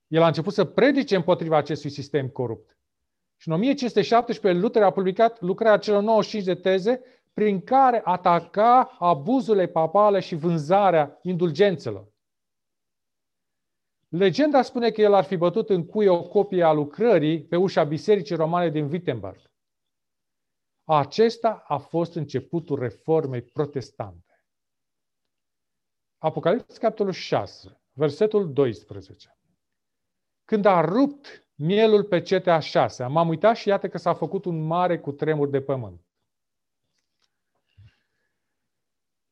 El 0.08 0.22
a 0.22 0.28
început 0.28 0.54
să 0.54 0.66
predice 0.66 1.16
împotriva 1.16 1.58
acestui 1.58 1.90
sistem 1.90 2.30
corupt. 2.30 2.81
Și 3.42 3.48
în 3.48 3.54
1517 3.54 4.62
Luther 4.62 4.84
a 4.84 4.92
publicat 4.92 5.42
lucrarea 5.42 5.78
celor 5.78 6.02
95 6.02 6.44
de 6.44 6.56
teze 6.56 7.02
prin 7.34 7.62
care 7.62 8.02
ataca 8.04 8.96
abuzurile 9.00 9.68
papale 9.68 10.20
și 10.20 10.36
vânzarea 10.36 11.20
indulgențelor. 11.22 12.12
Legenda 14.08 14.62
spune 14.62 14.92
că 14.92 15.02
el 15.02 15.14
ar 15.14 15.24
fi 15.24 15.38
bătut 15.38 15.70
în 15.70 15.86
cui 15.86 16.08
o 16.08 16.28
copie 16.28 16.64
a 16.64 16.72
lucrării 16.72 17.44
pe 17.44 17.56
ușa 17.56 17.84
bisericii 17.84 18.36
romane 18.36 18.70
din 18.70 18.84
Wittenberg. 18.92 19.52
Acesta 20.84 21.64
a 21.68 21.78
fost 21.78 22.16
începutul 22.16 22.80
reformei 22.80 23.42
protestante. 23.42 24.46
Apocalipsa, 26.18 26.78
capitolul 26.80 27.14
6, 27.14 27.82
versetul 27.92 28.54
12. 28.54 29.38
Când 30.46 30.66
a 30.66 30.82
rupt 30.82 31.41
mielul 31.62 32.04
pe 32.04 32.22
cetea 32.22 32.56
a 32.56 32.60
șasea, 32.60 33.08
m-am 33.08 33.28
uitat 33.28 33.56
și 33.56 33.68
iată 33.68 33.90
că 33.90 33.98
s-a 33.98 34.14
făcut 34.14 34.46
un 34.46 34.66
mare 34.66 35.00
cutremur 35.00 35.50
de 35.50 35.62
pământ. 35.62 36.06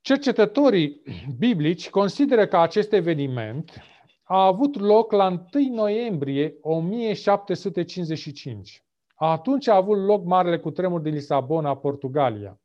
Cercetătorii 0.02 1.02
biblici 1.38 1.90
consideră 1.90 2.48
că 2.48 2.58
acest 2.58 2.94
eveniment 2.94 3.82
a 4.24 4.46
avut 4.46 4.76
loc 4.76 5.12
la 5.12 5.46
1 5.54 5.74
noiembrie 5.74 6.58
1755. 6.62 8.84
Atunci 9.16 9.68
a 9.68 9.76
avut 9.76 9.98
loc 9.98 10.24
marele 10.24 10.60
cutremur 10.60 11.00
din 11.00 11.14
Lisabona, 11.14 11.78
Portugalia. 11.78 12.62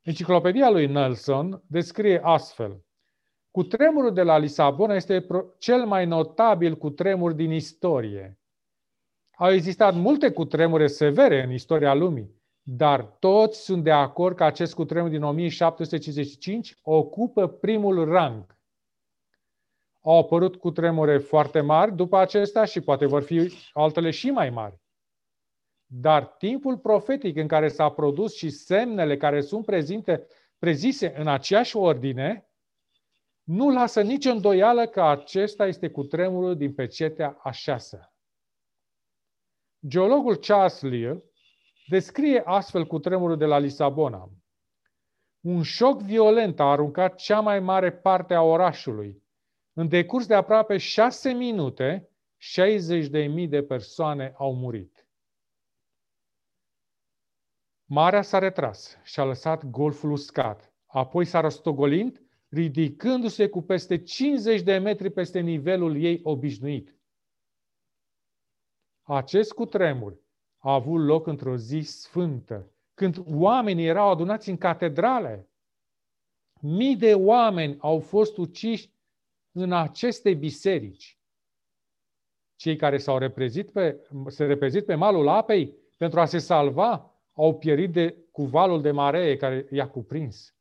Enciclopedia 0.00 0.70
lui 0.70 0.86
Nelson 0.86 1.62
descrie 1.66 2.20
astfel. 2.22 2.84
Cu 3.50 3.62
tremurul 3.62 4.14
de 4.14 4.22
la 4.22 4.38
Lisabona 4.38 4.94
este 4.94 5.26
cel 5.58 5.84
mai 5.84 6.06
notabil 6.06 6.76
cu 6.76 6.90
tremur 6.90 7.32
din 7.32 7.50
istorie. 7.50 8.38
Au 9.36 9.52
existat 9.52 9.94
multe 9.94 10.30
cutremure 10.30 10.86
severe 10.86 11.42
în 11.42 11.52
istoria 11.52 11.94
lumii, 11.94 12.40
dar 12.62 13.02
toți 13.02 13.62
sunt 13.62 13.84
de 13.84 13.90
acord 13.90 14.36
că 14.36 14.44
acest 14.44 14.74
cutremur 14.74 15.10
din 15.10 15.22
1755 15.22 16.78
ocupă 16.82 17.48
primul 17.48 18.04
rang. 18.04 18.58
Au 20.00 20.18
apărut 20.18 20.56
cutremure 20.56 21.18
foarte 21.18 21.60
mari 21.60 21.96
după 21.96 22.16
acesta 22.16 22.64
și 22.64 22.80
poate 22.80 23.06
vor 23.06 23.22
fi 23.22 23.52
altele 23.72 24.10
și 24.10 24.30
mai 24.30 24.50
mari. 24.50 24.80
Dar 25.86 26.24
timpul 26.24 26.78
profetic 26.78 27.36
în 27.36 27.46
care 27.46 27.68
s-a 27.68 27.90
produs 27.90 28.34
și 28.34 28.50
semnele 28.50 29.16
care 29.16 29.40
sunt 29.40 29.64
prezinte, 29.64 30.26
prezise 30.58 31.14
în 31.16 31.28
aceeași 31.28 31.76
ordine, 31.76 32.49
nu 33.50 33.70
lasă 33.70 34.02
nicio 34.02 34.30
îndoială 34.30 34.86
că 34.86 35.02
acesta 35.02 35.66
este 35.66 35.90
cutremurul 35.90 36.56
din 36.56 36.74
pecetea 36.74 37.38
a 37.42 37.50
șasea. 37.50 38.14
Geologul 39.86 40.36
Charles 40.36 40.80
Lear 40.80 41.22
descrie 41.88 42.42
astfel 42.44 42.86
cutremurul 42.86 43.36
de 43.36 43.44
la 43.44 43.58
Lisabona. 43.58 44.30
Un 45.40 45.62
șoc 45.62 46.02
violent 46.02 46.60
a 46.60 46.70
aruncat 46.70 47.14
cea 47.14 47.40
mai 47.40 47.60
mare 47.60 47.92
parte 47.92 48.34
a 48.34 48.42
orașului. 48.42 49.22
În 49.72 49.88
decurs 49.88 50.26
de 50.26 50.34
aproape 50.34 50.76
șase 50.76 51.32
minute, 51.32 52.10
60.000 52.58 53.48
de 53.48 53.62
persoane 53.62 54.34
au 54.36 54.54
murit. 54.54 55.08
Marea 57.84 58.22
s-a 58.22 58.38
retras 58.38 58.98
și 59.02 59.20
a 59.20 59.24
lăsat 59.24 59.64
golful 59.64 60.10
uscat. 60.10 60.72
Apoi 60.86 61.24
s-a 61.24 61.40
rostogolind, 61.40 62.29
ridicându-se 62.50 63.48
cu 63.48 63.62
peste 63.62 64.02
50 64.02 64.62
de 64.62 64.78
metri 64.78 65.10
peste 65.10 65.40
nivelul 65.40 66.02
ei 66.02 66.20
obișnuit. 66.22 66.94
Acest 69.02 69.52
cutremur 69.52 70.20
a 70.58 70.72
avut 70.72 71.06
loc 71.06 71.26
într-o 71.26 71.56
zi 71.56 71.80
sfântă, 71.80 72.72
când 72.94 73.24
oamenii 73.26 73.86
erau 73.86 74.10
adunați 74.10 74.50
în 74.50 74.56
catedrale. 74.56 75.48
Mii 76.60 76.96
de 76.96 77.14
oameni 77.14 77.76
au 77.78 78.00
fost 78.00 78.36
uciși 78.36 78.92
în 79.52 79.72
aceste 79.72 80.34
biserici. 80.34 81.18
Cei 82.56 82.76
care 82.76 82.98
s-au 82.98 83.18
reprezit 83.18 83.70
pe, 83.70 84.00
se 84.26 84.44
reprezit 84.44 84.84
pe 84.84 84.94
malul 84.94 85.28
apei 85.28 85.76
pentru 85.96 86.20
a 86.20 86.24
se 86.24 86.38
salva 86.38 87.14
au 87.32 87.58
pierit 87.58 87.92
de, 87.92 88.16
cu 88.32 88.44
valul 88.44 88.82
de 88.82 88.90
maree 88.90 89.36
care 89.36 89.66
i-a 89.70 89.88
cuprins. 89.88 90.54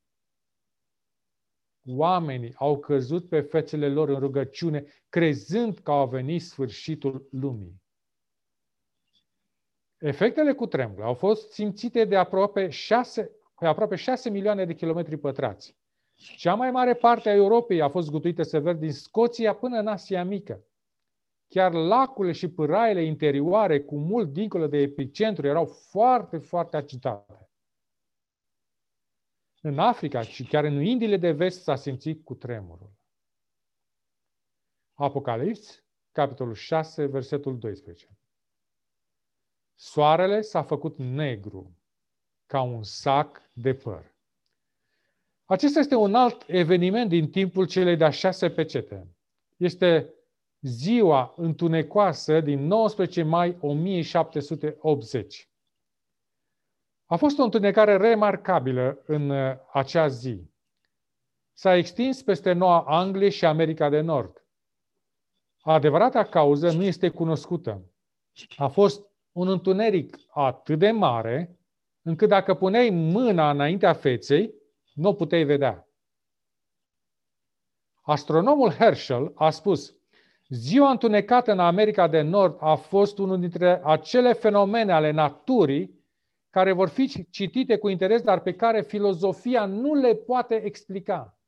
Oamenii 1.88 2.54
au 2.56 2.80
căzut 2.80 3.30
pe 3.30 3.42
fețele 3.42 3.90
lor 3.90 4.10
în 4.10 4.20
rugăciune, 4.20 4.86
crezând 5.10 5.78
că 5.78 5.92
a 5.92 6.06
venit 6.06 6.42
sfârșitul 6.42 7.28
lumii. 7.32 7.82
Efectele 9.98 10.54
cu 10.54 10.66
tremurului 10.66 11.06
au 11.06 11.14
fost 11.14 11.52
simțite 11.52 12.06
de 12.06 12.16
aproape 12.16 12.70
6, 12.70 13.32
pe 13.60 13.66
aproape 13.66 13.96
6 13.96 14.30
milioane 14.30 14.66
de 14.66 14.74
kilometri 14.74 15.18
pătrați. 15.18 15.78
Cea 16.16 16.54
mai 16.54 16.72
mare 16.72 16.94
parte 16.94 17.30
a 17.30 17.34
Europei 17.34 17.82
a 17.82 17.90
fost 17.90 18.10
gutuită 18.10 18.44
sever 18.44 18.76
din 18.76 18.92
Scoția 18.92 19.56
până 19.56 19.80
în 19.80 19.88
Asia 19.88 20.24
Mică. 20.24 20.64
Chiar 21.48 21.74
lacurile 21.74 22.34
și 22.34 22.50
pâraiele 22.50 23.04
interioare, 23.04 23.82
cu 23.82 23.98
mult 23.98 24.34
dincolo 24.34 24.68
de 24.68 24.78
epicentru, 24.78 25.48
erau 25.48 25.66
foarte, 25.66 26.38
foarte 26.38 26.78
agitate. 26.78 27.49
În 29.62 29.80
Africa 29.80 30.22
și 30.22 30.44
chiar 30.44 30.64
în 30.64 30.82
Indiile 30.82 31.18
de 31.18 31.32
vest 31.32 31.64
s-a 31.64 31.76
simțit 31.76 32.24
cu 32.24 32.36
tremurul. 32.36 32.92
Apocalips, 34.94 35.84
capitolul 36.12 36.54
6, 36.54 37.06
versetul 37.06 37.60
12. 37.60 38.10
Soarele 39.76 40.42
s-a 40.42 40.64
făcut 40.64 40.98
negru, 40.98 41.78
ca 42.46 42.62
un 42.62 42.84
sac 42.84 43.42
de 43.54 43.74
păr. 43.74 44.16
Acesta 45.46 45.80
este 45.80 45.96
un 45.96 46.16
alt 46.16 46.44
eveniment 46.48 47.10
din 47.10 47.30
timpul 47.30 47.68
celei 47.68 47.96
de-a 47.96 48.10
șase 48.10 48.50
pecete. 48.50 49.08
Este 49.58 50.14
ziua 50.62 51.34
întunecoasă 51.38 52.40
din 52.40 52.60
19 52.60 53.24
mai 53.24 53.58
1780. 53.60 55.49
A 57.12 57.16
fost 57.16 57.40
o 57.40 57.44
întunecare 57.44 57.98
remarcabilă 57.98 59.04
în 59.06 59.30
uh, 59.30 59.56
acea 59.74 60.08
zi. 60.08 60.50
S-a 61.54 61.76
extins 61.76 62.22
peste 62.22 62.52
Noua 62.52 62.84
Anglie 62.88 63.30
și 63.30 63.46
America 63.46 63.90
de 63.90 64.00
Nord. 64.00 64.46
Adevărata 65.62 66.24
cauză 66.24 66.72
nu 66.72 66.84
este 66.84 67.10
cunoscută. 67.10 67.82
A 68.58 68.68
fost 68.68 69.08
un 69.32 69.48
întuneric 69.48 70.18
atât 70.28 70.80
de 70.80 70.92
mare, 70.92 71.60
încât 72.02 72.30
dacă 72.30 72.54
puneai 72.54 72.90
mâna 72.90 73.50
înaintea 73.50 73.94
feței, 73.94 74.54
nu 74.94 75.10
o 75.10 75.14
puteai 75.14 75.44
vedea. 75.44 75.88
Astronomul 78.02 78.72
Herschel 78.72 79.32
a 79.36 79.50
spus, 79.50 79.96
ziua 80.48 80.90
întunecată 80.90 81.52
în 81.52 81.60
America 81.60 82.08
de 82.08 82.22
Nord 82.22 82.58
a 82.60 82.76
fost 82.76 83.18
unul 83.18 83.40
dintre 83.40 83.82
acele 83.84 84.34
fenomene 84.34 84.92
ale 84.92 85.12
naturii 85.12 85.99
care 86.60 86.72
vor 86.72 86.90
fi 86.90 87.30
citite 87.30 87.78
cu 87.78 87.88
interes, 87.88 88.22
dar 88.22 88.42
pe 88.42 88.54
care 88.54 88.82
filozofia 88.82 89.66
nu 89.66 89.94
le 89.94 90.16
poate 90.16 90.56
explica. 90.56 91.40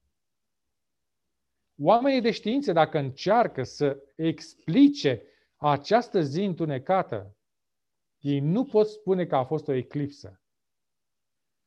Oamenii 1.80 2.21
de 2.21 2.32
știință, 2.32 2.71
dacă 2.71 2.97
încearcă 2.97 3.63
să 3.63 4.04
explice 4.15 5.24
această 5.56 6.21
zi 6.21 6.43
întunecată, 6.43 7.38
ei 8.19 8.39
nu 8.39 8.65
pot 8.65 8.88
spune 8.88 9.26
că 9.26 9.36
a 9.36 9.43
fost 9.43 9.67
o 9.67 9.74
eclipsă. 9.74 10.41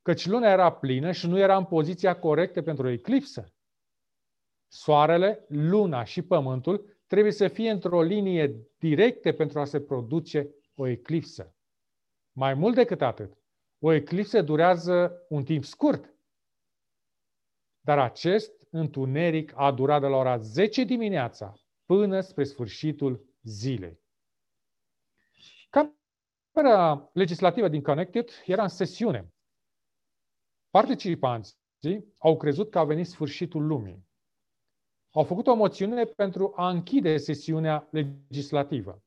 Căci 0.03 0.27
luna 0.27 0.51
era 0.51 0.73
plină 0.73 1.13
și 1.13 1.27
nu 1.27 1.39
era 1.39 1.57
în 1.57 1.65
poziția 1.65 2.19
corectă 2.19 2.63
pentru 2.63 2.87
o 2.87 2.91
eclipsă. 2.91 3.55
Soarele, 4.67 5.45
luna 5.49 6.05
și 6.05 6.23
pământul 6.23 6.99
trebuie 7.07 7.33
să 7.33 7.49
fie 7.49 7.71
într-o 7.71 8.03
linie 8.03 8.69
directă 8.79 9.33
pentru 9.33 9.61
a 9.61 9.65
se 9.65 9.81
produce 9.81 10.55
o 10.75 10.87
eclipsă. 10.87 11.54
Mai 12.37 12.55
mult 12.55 12.75
decât 12.75 13.03
atât, 13.03 13.39
o 13.79 13.93
eclipsă 13.93 14.43
durează 14.43 15.27
un 15.29 15.45
timp 15.45 15.65
scurt. 15.65 16.15
Dar 17.81 17.99
acest 17.99 18.67
întuneric 18.71 19.53
a 19.57 19.73
durat 19.73 20.01
de 20.01 20.07
la 20.07 20.17
ora 20.17 20.37
10 20.37 20.85
dimineața 20.85 21.55
până 21.85 22.21
spre 22.21 22.45
sfârșitul 22.45 23.35
zilei. 23.43 24.01
Camera 25.71 27.11
legislativă 27.13 27.69
din 27.69 27.83
Connecticut 27.83 28.43
era 28.47 28.63
în 28.63 28.69
sesiune. 28.69 29.35
Participanții 30.71 32.15
au 32.19 32.37
crezut 32.37 32.71
că 32.71 32.79
a 32.79 32.85
venit 32.85 33.07
sfârșitul 33.07 33.67
lumii. 33.67 34.09
Au 35.11 35.25
făcut 35.25 35.47
o 35.47 35.55
moțiune 35.55 36.05
pentru 36.05 36.53
a 36.57 36.69
închide 36.69 37.17
sesiunea 37.17 37.89
legislativă. 37.91 39.03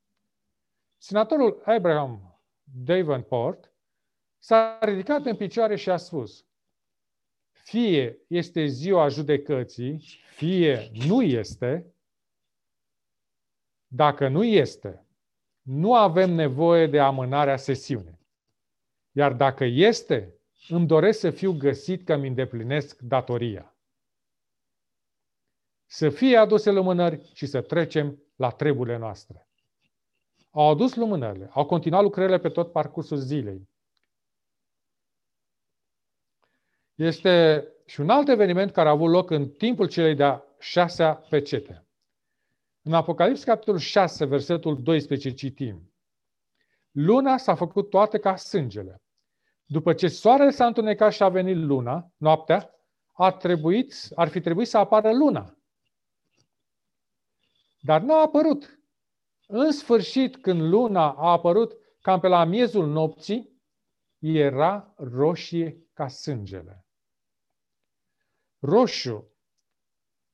Senatorul 0.98 1.62
Abraham 1.66 2.37
Davenport 2.74 3.72
s-a 4.40 4.80
ridicat 4.82 5.26
în 5.26 5.36
picioare 5.36 5.76
și 5.76 5.90
a 5.90 5.98
spus 5.98 6.48
fie 7.68 8.20
este 8.28 8.66
ziua 8.66 9.08
judecății, 9.08 10.06
fie 10.36 10.92
nu 11.08 11.22
este, 11.22 11.94
dacă 13.88 14.28
nu 14.28 14.44
este, 14.44 15.06
nu 15.62 15.96
avem 15.96 16.32
nevoie 16.32 16.88
de 16.88 17.00
amânarea 17.00 17.58
sesiunii. 17.58 18.20
Iar 19.12 19.34
dacă 19.34 19.64
este, 19.64 20.34
îmi 20.68 20.88
doresc 20.88 21.20
să 21.20 21.30
fiu 21.30 21.58
găsit 21.58 22.06
că 22.06 22.14
îmi 22.14 22.28
îndeplinesc 22.28 23.00
datoria. 23.02 23.76
Să 25.86 26.10
fie 26.10 26.38
aduse 26.38 26.72
lumânări 26.72 27.32
și 27.34 27.46
să 27.46 27.62
trecem 27.62 28.24
la 28.36 28.50
treburile 28.50 28.98
noastre. 28.98 29.47
Au 30.58 30.70
adus 30.70 30.96
lumânările, 30.96 31.50
au 31.54 31.66
continuat 31.66 32.02
lucrările 32.02 32.40
pe 32.40 32.50
tot 32.50 32.72
parcursul 32.72 33.18
zilei. 33.18 33.70
Este 36.96 37.68
și 37.86 38.00
un 38.00 38.10
alt 38.10 38.28
eveniment 38.28 38.72
care 38.72 38.88
a 38.88 38.92
avut 38.92 39.10
loc 39.12 39.30
în 39.30 39.50
timpul 39.50 39.88
celei 39.88 40.16
de-a 40.16 40.44
șasea 40.60 41.16
pecete. 41.16 41.88
În 42.82 42.94
Apocalips, 42.94 43.44
capitolul 43.44 43.80
6, 43.80 44.26
versetul 44.26 44.84
12, 44.84 45.34
citim. 45.34 45.94
Luna 46.92 47.38
s-a 47.38 47.56
făcut 47.56 47.90
toată 47.90 48.18
ca 48.18 48.36
sângele. 48.36 49.02
După 49.66 49.94
ce 49.94 50.08
soarele 50.08 50.50
s-a 50.50 50.66
întunecat 50.66 51.14
și 51.14 51.24
a 51.24 51.30
venit 51.30 51.58
luna, 51.58 52.12
noaptea, 52.18 52.72
a 53.14 53.32
trebuit, 53.32 53.94
ar 54.16 54.28
fi 54.28 54.40
trebuit 54.40 54.68
să 54.68 54.78
apară 54.78 55.14
luna. 55.14 55.58
Dar 57.80 58.02
nu 58.02 58.14
a 58.14 58.22
apărut. 58.22 58.77
În 59.50 59.72
sfârșit, 59.72 60.38
când 60.42 60.62
luna 60.62 61.14
a 61.14 61.32
apărut 61.32 61.78
cam 62.02 62.20
pe 62.20 62.28
la 62.28 62.44
miezul 62.44 62.88
nopții, 62.88 63.62
era 64.20 64.94
roșie 64.98 65.88
ca 65.94 66.08
sângele. 66.08 66.86
Roșu 68.60 69.32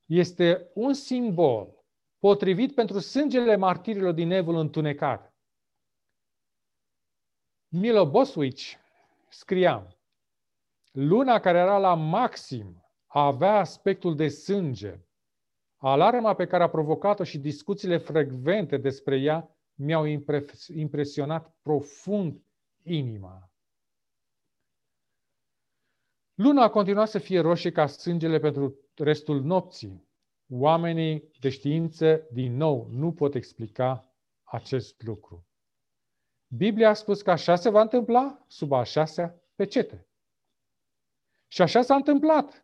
este 0.06 0.72
un 0.74 0.94
simbol 0.94 1.86
potrivit 2.20 2.76
pentru 2.76 3.00
sângele 3.00 3.56
martirilor 3.56 4.14
din 4.14 4.32
evul 4.32 4.56
întunecat. 4.56 5.34
Milo 7.68 8.10
Boswich 8.10 8.74
scria, 9.30 9.98
luna 10.92 11.40
care 11.40 11.58
era 11.58 11.78
la 11.78 11.94
maxim 11.94 12.84
avea 13.06 13.54
aspectul 13.54 14.16
de 14.16 14.28
sânge. 14.28 15.00
Alarma 15.86 16.34
pe 16.34 16.46
care 16.46 16.64
a 16.64 16.70
provocat-o 16.70 17.24
și 17.24 17.38
discuțiile 17.38 17.98
frecvente 17.98 18.78
despre 18.78 19.18
ea 19.20 19.58
mi-au 19.74 20.06
impresionat 20.68 21.56
profund 21.62 22.42
inima. 22.84 23.52
Luna 26.34 26.64
a 26.64 26.70
continuat 26.70 27.08
să 27.08 27.20
fie 27.20 27.40
roșie 27.40 27.72
ca 27.72 27.88
sângele 27.88 28.40
pentru 28.40 28.76
restul 28.96 29.42
nopții. 29.42 30.08
Oamenii 30.50 31.32
de 31.40 31.50
știință, 31.50 32.28
din 32.32 32.56
nou, 32.56 32.88
nu 32.92 33.14
pot 33.14 33.36
explica 33.36 34.14
acest 34.44 35.02
lucru. 35.02 35.48
Biblia 36.48 36.90
a 36.90 36.94
spus 36.94 37.22
că 37.22 37.32
așa 37.32 37.56
se 37.56 37.70
va 37.70 37.82
întâmpla 37.82 38.46
sub 38.48 38.72
a 38.72 38.84
șasea 38.84 39.42
pecete. 39.56 40.08
Și 41.48 41.62
așa 41.62 41.82
s-a 41.82 41.96
întâmplat. 41.96 42.63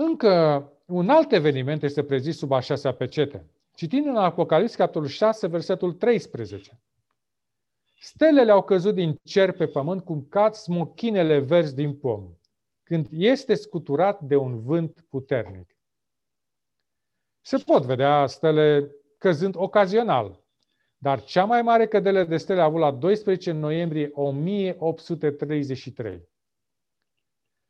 Încă 0.00 0.72
un 0.86 1.08
alt 1.08 1.32
eveniment 1.32 1.82
este 1.82 2.04
prezis 2.04 2.38
sub 2.38 2.52
a 2.52 2.60
șasea 2.60 2.94
pecete. 2.94 3.50
Citind 3.74 4.06
în 4.06 4.16
Apocalips, 4.16 4.74
capitolul 4.74 5.08
6, 5.08 5.46
versetul 5.46 5.92
13. 5.92 6.80
Stelele 8.00 8.50
au 8.50 8.62
căzut 8.62 8.94
din 8.94 9.20
cer 9.24 9.52
pe 9.52 9.66
pământ 9.66 10.04
cum 10.04 10.26
cad 10.28 10.54
smochinele 10.54 11.38
verzi 11.38 11.74
din 11.74 11.96
pom, 11.96 12.34
când 12.82 13.06
este 13.10 13.54
scuturat 13.54 14.20
de 14.20 14.36
un 14.36 14.60
vânt 14.60 15.06
puternic. 15.08 15.76
Se 17.40 17.56
pot 17.56 17.84
vedea 17.84 18.26
stele 18.26 18.90
căzând 19.18 19.54
ocazional, 19.56 20.44
dar 20.96 21.24
cea 21.24 21.44
mai 21.44 21.62
mare 21.62 21.86
cădere 21.86 22.24
de 22.24 22.36
stele 22.36 22.60
a 22.60 22.64
avut 22.64 22.80
la 22.80 22.90
12 22.90 23.52
noiembrie 23.52 24.10
1833. 24.12 26.28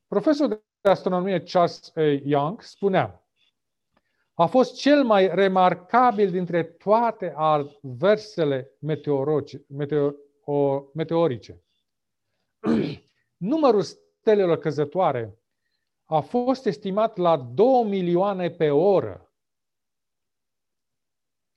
Profesorul 0.06 0.66
de 0.80 0.90
astronomie 0.90 1.42
Charles 1.42 1.92
A. 1.96 2.00
Young 2.24 2.62
spunea 2.62 3.22
a 4.40 4.46
fost 4.46 4.74
cel 4.74 5.04
mai 5.04 5.34
remarcabil 5.34 6.30
dintre 6.30 6.64
toate 6.64 7.32
adversele 7.36 8.70
meteorice. 10.92 11.64
Numărul 13.36 13.82
stelelor 13.82 14.58
căzătoare 14.58 15.38
a 16.04 16.20
fost 16.20 16.66
estimat 16.66 17.16
la 17.16 17.36
2 17.36 17.84
milioane 17.84 18.50
pe 18.50 18.70
oră. 18.70 19.32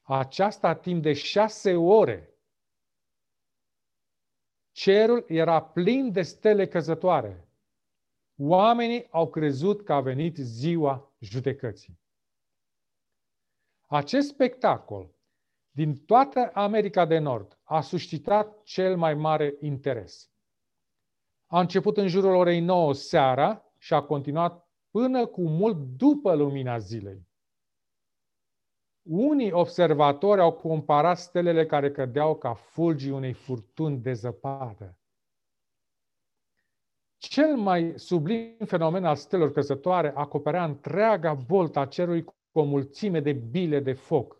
Aceasta 0.01 0.75
timp 0.75 1.01
de 1.01 1.13
șase 1.13 1.75
ore. 1.75 2.36
Cerul 4.71 5.25
era 5.27 5.62
plin 5.62 6.12
de 6.12 6.21
stele 6.21 6.67
căzătoare. 6.67 7.50
Oamenii 8.43 9.08
au 9.12 9.30
crezut 9.30 9.84
că 9.84 9.93
a 9.93 10.01
venit 10.01 10.36
ziua 10.36 11.13
judecății. 11.19 11.99
Acest 13.88 14.27
spectacol 14.27 15.15
din 15.71 15.95
toată 16.06 16.49
America 16.54 17.06
de 17.06 17.17
Nord 17.17 17.60
a 17.63 17.82
suscitat 17.82 18.63
cel 18.63 18.97
mai 18.97 19.13
mare 19.13 19.56
interes. 19.60 20.32
A 21.45 21.60
început 21.60 21.97
în 21.97 22.08
jurul 22.08 22.36
orei 22.36 22.60
9 22.60 22.93
seara 22.93 23.73
și 23.77 23.93
a 23.93 24.01
continuat 24.01 24.69
până 24.89 25.25
cu 25.25 25.41
mult 25.47 25.77
după 25.77 26.36
lumina 26.36 26.77
zilei. 26.77 27.27
Unii 29.01 29.51
observatori 29.51 30.41
au 30.41 30.54
comparat 30.54 31.17
stelele 31.17 31.65
care 31.65 31.91
cădeau 31.91 32.38
ca 32.38 32.54
fulgii 32.54 33.12
unei 33.12 33.34
furtuni 33.34 33.97
de 33.97 34.13
zăpadă. 34.13 35.00
Cel 37.21 37.55
mai 37.55 37.93
sublim 37.95 38.57
fenomen 38.65 39.05
al 39.05 39.15
stelor 39.15 39.51
căzătoare 39.51 40.12
acoperea 40.15 40.63
întreaga 40.63 41.34
boltă 41.34 41.79
a 41.79 41.86
cerului 41.86 42.23
cu 42.23 42.36
o 42.51 42.63
mulțime 42.63 43.19
de 43.19 43.34
bile 43.34 43.79
de 43.79 43.93
foc. 43.93 44.38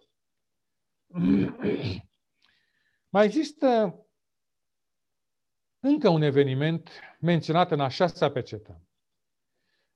Mai 3.13 3.26
există 3.26 4.00
încă 5.80 6.10
un 6.10 6.22
eveniment 6.22 6.89
menționat 7.20 7.72
în 7.72 7.80
a 7.80 7.88
șasea 7.88 8.32
pecetă. 8.32 8.82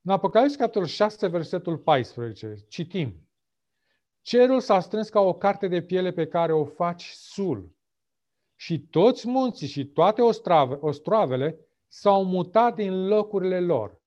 În 0.02 0.12
Apocalips, 0.12 0.56
capitolul 0.56 0.88
6, 0.88 1.26
versetul 1.26 1.78
14, 1.78 2.54
citim. 2.68 3.28
Cerul 4.20 4.60
s-a 4.60 4.80
strâns 4.80 5.08
ca 5.08 5.20
o 5.20 5.34
carte 5.34 5.68
de 5.68 5.82
piele 5.82 6.12
pe 6.12 6.26
care 6.26 6.52
o 6.52 6.64
faci 6.64 7.10
sul. 7.10 7.76
Și 8.54 8.80
toți 8.80 9.28
munții 9.28 9.66
și 9.66 9.86
toate 9.86 10.22
ostrave, 10.22 10.76
ostroavele 10.80 11.65
s-au 11.88 12.24
mutat 12.24 12.74
din 12.74 13.06
locurile 13.06 13.60
lor. 13.60 14.00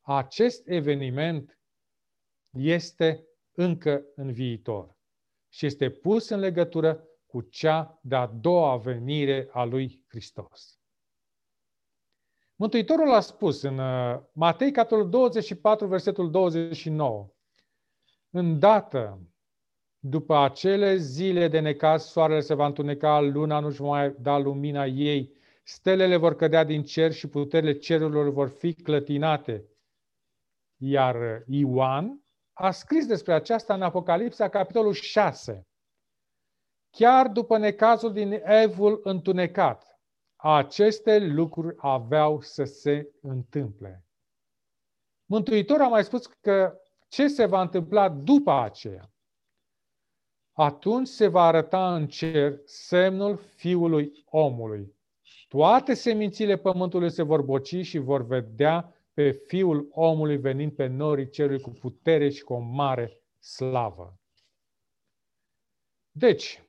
Acest 0.00 0.68
eveniment 0.68 1.58
este 2.50 3.26
încă 3.52 4.04
în 4.14 4.32
viitor 4.32 4.96
și 5.48 5.66
este 5.66 5.90
pus 5.90 6.28
în 6.28 6.38
legătură 6.38 7.04
cu 7.26 7.40
cea 7.40 7.98
de-a 8.02 8.26
doua 8.26 8.76
venire 8.76 9.48
a 9.52 9.64
lui 9.64 10.04
Hristos. 10.08 10.80
Mântuitorul 12.54 13.12
a 13.12 13.20
spus 13.20 13.62
în 13.62 13.78
uh, 13.78 14.20
Matei, 14.32 14.70
capitolul 14.70 15.10
24, 15.10 15.86
versetul 15.86 16.30
29, 16.30 17.32
Îndată, 18.30 19.20
după 19.98 20.36
acele 20.36 20.96
zile 20.96 21.48
de 21.48 21.60
necaz, 21.60 22.04
soarele 22.04 22.40
se 22.40 22.54
va 22.54 22.66
întuneca, 22.66 23.20
luna 23.20 23.58
nu-și 23.58 23.82
mai 23.82 24.14
da 24.20 24.38
lumina 24.38 24.86
ei, 24.86 25.32
stelele 25.62 26.16
vor 26.16 26.36
cădea 26.36 26.64
din 26.64 26.82
cer 26.82 27.12
și 27.12 27.28
puterile 27.28 27.78
cerurilor 27.78 28.28
vor 28.28 28.48
fi 28.48 28.74
clătinate. 28.74 29.66
Iar 30.76 31.42
Ioan 31.46 32.24
a 32.52 32.70
scris 32.70 33.06
despre 33.06 33.32
aceasta 33.32 33.74
în 33.74 33.82
Apocalipsa, 33.82 34.48
capitolul 34.48 34.92
6. 34.92 35.66
Chiar 36.90 37.28
după 37.28 37.58
necazul 37.58 38.12
din 38.12 38.40
Evul 38.44 39.00
întunecat, 39.02 40.00
aceste 40.36 41.18
lucruri 41.18 41.74
aveau 41.78 42.40
să 42.40 42.64
se 42.64 43.10
întâmple. 43.20 44.06
Mântuitorul 45.24 45.84
a 45.84 45.88
mai 45.88 46.04
spus 46.04 46.26
că 46.26 46.80
ce 47.08 47.28
se 47.28 47.46
va 47.46 47.60
întâmpla 47.60 48.08
după 48.08 48.52
aceea? 48.52 49.12
Atunci 50.52 51.08
se 51.08 51.26
va 51.26 51.42
arăta 51.42 51.94
în 51.94 52.08
cer 52.08 52.60
semnul 52.64 53.36
Fiului 53.36 54.24
omului. 54.26 54.96
Toate 55.52 55.94
semințile 55.94 56.56
pământului 56.56 57.10
se 57.10 57.22
vor 57.22 57.42
boci 57.42 57.84
și 57.84 57.98
vor 57.98 58.22
vedea 58.22 58.94
pe 59.12 59.30
Fiul 59.30 59.88
omului 59.90 60.36
venind 60.36 60.72
pe 60.74 60.86
norii 60.86 61.30
cerului 61.30 61.60
cu 61.60 61.70
putere 61.70 62.28
și 62.28 62.42
cu 62.42 62.52
o 62.52 62.58
mare 62.58 63.20
slavă. 63.38 64.20
Deci, 66.10 66.62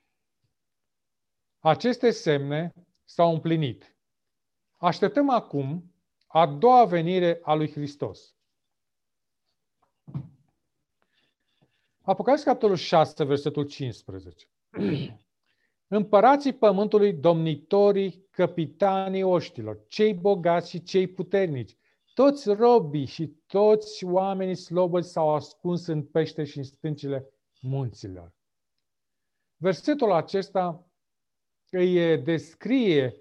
aceste 1.60 2.12
semne 2.12 2.74
s-au 3.04 3.34
împlinit. 3.34 3.98
Așteptăm 4.78 5.30
acum 5.30 5.94
a 6.28 6.48
doua 6.48 6.86
venire 6.86 7.40
a 7.44 7.54
lui 7.54 7.72
Hristos. 7.72 8.36
Apocalipsa 12.02 12.46
capitolul 12.46 12.76
6, 12.76 13.24
versetul 13.24 13.64
15. 13.68 14.48
Împărații 15.96 16.54
pământului, 16.54 17.14
domnitorii, 17.14 18.28
capitanii 18.32 19.24
oștilor, 19.24 19.86
cei 19.88 20.14
bogați 20.14 20.70
și 20.70 20.84
cei 20.84 21.08
puternici, 21.08 21.78
toți 22.14 22.54
robii 22.54 23.06
și 23.06 23.28
toți 23.28 24.06
oamenii 24.06 24.56
slobăzi 24.56 25.12
s-au 25.12 25.36
ascuns 25.36 25.86
în 25.88 26.04
pește 26.06 26.44
și 26.44 26.58
în 26.58 26.64
stâncile 26.64 27.30
munților. 27.62 28.34
Versetul 29.56 30.12
acesta 30.12 30.92
îi 31.70 32.18
descrie 32.18 33.16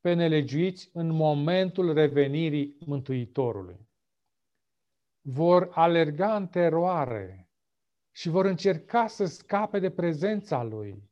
pe 0.00 0.12
nelegiuiți 0.12 0.90
în 0.92 1.10
momentul 1.10 1.92
revenirii 1.92 2.76
Mântuitorului. 2.86 3.88
Vor 5.20 5.70
alerga 5.72 6.36
în 6.36 6.46
teroare 6.46 7.50
și 8.10 8.28
vor 8.28 8.44
încerca 8.44 9.06
să 9.06 9.24
scape 9.24 9.78
de 9.78 9.90
prezența 9.90 10.62
Lui. 10.62 11.06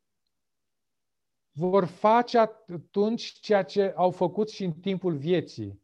Vor 1.58 1.84
face 1.84 2.38
atunci 2.38 3.38
ceea 3.40 3.62
ce 3.62 3.92
au 3.96 4.10
făcut 4.10 4.50
și 4.50 4.64
în 4.64 4.72
timpul 4.72 5.16
vieții, 5.16 5.82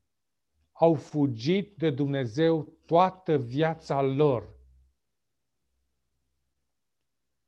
au 0.73 0.95
fugit 0.95 1.77
de 1.77 1.91
Dumnezeu 1.91 2.73
toată 2.87 3.39
viața 3.39 4.03
lor. 4.03 4.55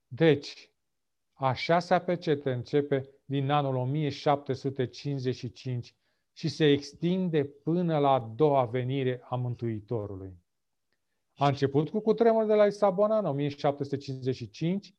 Deci, 0.07 0.71
a 1.33 1.53
șasea 1.53 2.01
pecete 2.01 2.53
începe 2.53 3.11
din 3.25 3.51
anul 3.51 3.77
1755 3.77 5.95
și 6.33 6.49
se 6.49 6.71
extinde 6.71 7.45
până 7.45 7.99
la 7.99 8.11
a 8.11 8.21
doua 8.21 8.65
venire 8.65 9.21
a 9.23 9.37
Mântuitorului. 9.37 10.39
A 11.37 11.47
început 11.47 11.91
cu 11.91 12.01
cutremurul 12.01 12.47
de 12.47 12.55
la 12.55 12.65
Lisabona 12.65 13.19
în 13.19 13.27
1755, 13.27 14.95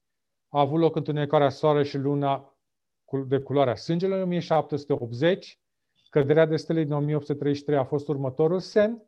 a 0.50 0.60
avut 0.60 0.80
loc 0.80 0.96
întunecarea 0.96 1.50
soarelui 1.50 1.88
și 1.88 1.98
luna 1.98 2.50
de 3.28 3.40
culoarea 3.40 3.76
sângelui 3.76 4.18
în 4.18 4.24
1780, 4.24 5.60
căderea 6.10 6.46
de 6.46 6.56
stele 6.56 6.84
din 6.84 6.92
1833 6.92 7.78
a 7.78 7.84
fost 7.84 8.08
următorul 8.08 8.60
semn. 8.60 9.04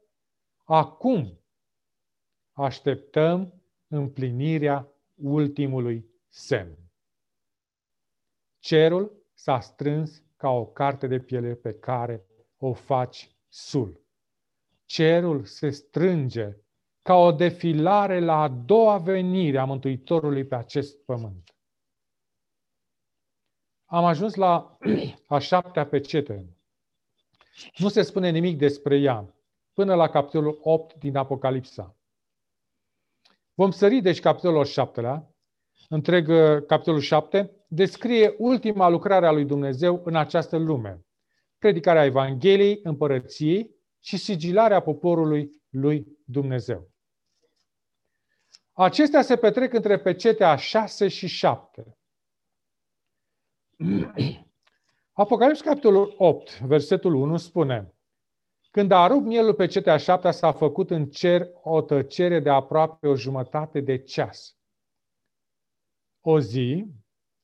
Acum 0.63 1.39
așteptăm 2.51 3.61
împlinirea 3.87 4.91
ultimului 5.15 6.05
semn. 6.29 6.77
Cerul 8.59 9.23
s-a 9.33 9.59
strâns 9.59 10.23
ca 10.35 10.49
o 10.49 10.65
carte 10.65 11.07
de 11.07 11.19
piele 11.19 11.53
pe 11.53 11.73
care 11.73 12.25
o 12.57 12.73
faci 12.73 13.31
sul. 13.47 14.01
Cerul 14.85 15.45
se 15.45 15.69
strânge 15.69 16.57
ca 17.01 17.15
o 17.15 17.31
defilare 17.31 18.19
la 18.19 18.41
a 18.41 18.47
doua 18.47 18.97
venire 18.97 19.57
a 19.57 19.65
Mântuitorului 19.65 20.45
pe 20.45 20.55
acest 20.55 20.97
pământ. 20.97 21.56
Am 23.89 24.05
ajuns 24.05 24.35
la 24.35 24.77
a 25.27 25.37
șaptea 25.39 25.85
pecete. 25.85 26.45
Nu 27.77 27.89
se 27.89 28.01
spune 28.01 28.29
nimic 28.29 28.57
despre 28.57 28.97
ea 28.97 29.35
până 29.73 29.95
la 29.95 30.09
capitolul 30.09 30.59
8 30.61 30.95
din 30.95 31.15
Apocalipsa. 31.15 31.95
Vom 33.53 33.71
sări, 33.71 34.01
deci, 34.01 34.19
capitolul 34.19 34.65
7 34.65 35.01
întreg 35.89 36.27
uh, 36.27 36.65
capitolul 36.65 36.99
7, 36.99 37.51
descrie 37.67 38.35
ultima 38.37 38.87
lucrare 38.89 39.27
a 39.27 39.31
lui 39.31 39.45
Dumnezeu 39.45 40.01
în 40.03 40.15
această 40.15 40.57
lume. 40.57 41.05
Predicarea 41.57 42.05
Evangheliei, 42.05 42.79
împărăției 42.83 43.75
și 43.99 44.17
sigilarea 44.17 44.79
poporului 44.79 45.61
lui 45.69 46.17
Dumnezeu. 46.25 46.89
Acestea 48.73 49.21
se 49.21 49.35
petrec 49.35 49.73
între 49.73 49.99
pecetea 49.99 50.55
6 50.55 51.07
și 51.07 51.27
7. 51.27 51.97
Apocalips, 55.13 55.61
capitolul 55.61 56.13
8, 56.17 56.59
versetul 56.59 57.13
1 57.13 57.37
spune 57.37 57.93
Când 58.71 58.91
a 58.91 59.07
rupt 59.07 59.25
mielul 59.25 59.53
pe 59.53 59.65
cetea 59.65 59.97
șaptea, 59.97 60.31
s-a 60.31 60.51
făcut 60.51 60.89
în 60.89 61.05
cer 61.05 61.49
o 61.63 61.81
tăcere 61.81 62.39
de 62.39 62.49
aproape 62.49 63.07
o 63.07 63.15
jumătate 63.15 63.79
de 63.79 63.97
ceas. 63.97 64.55
O 66.21 66.39
zi 66.39 66.85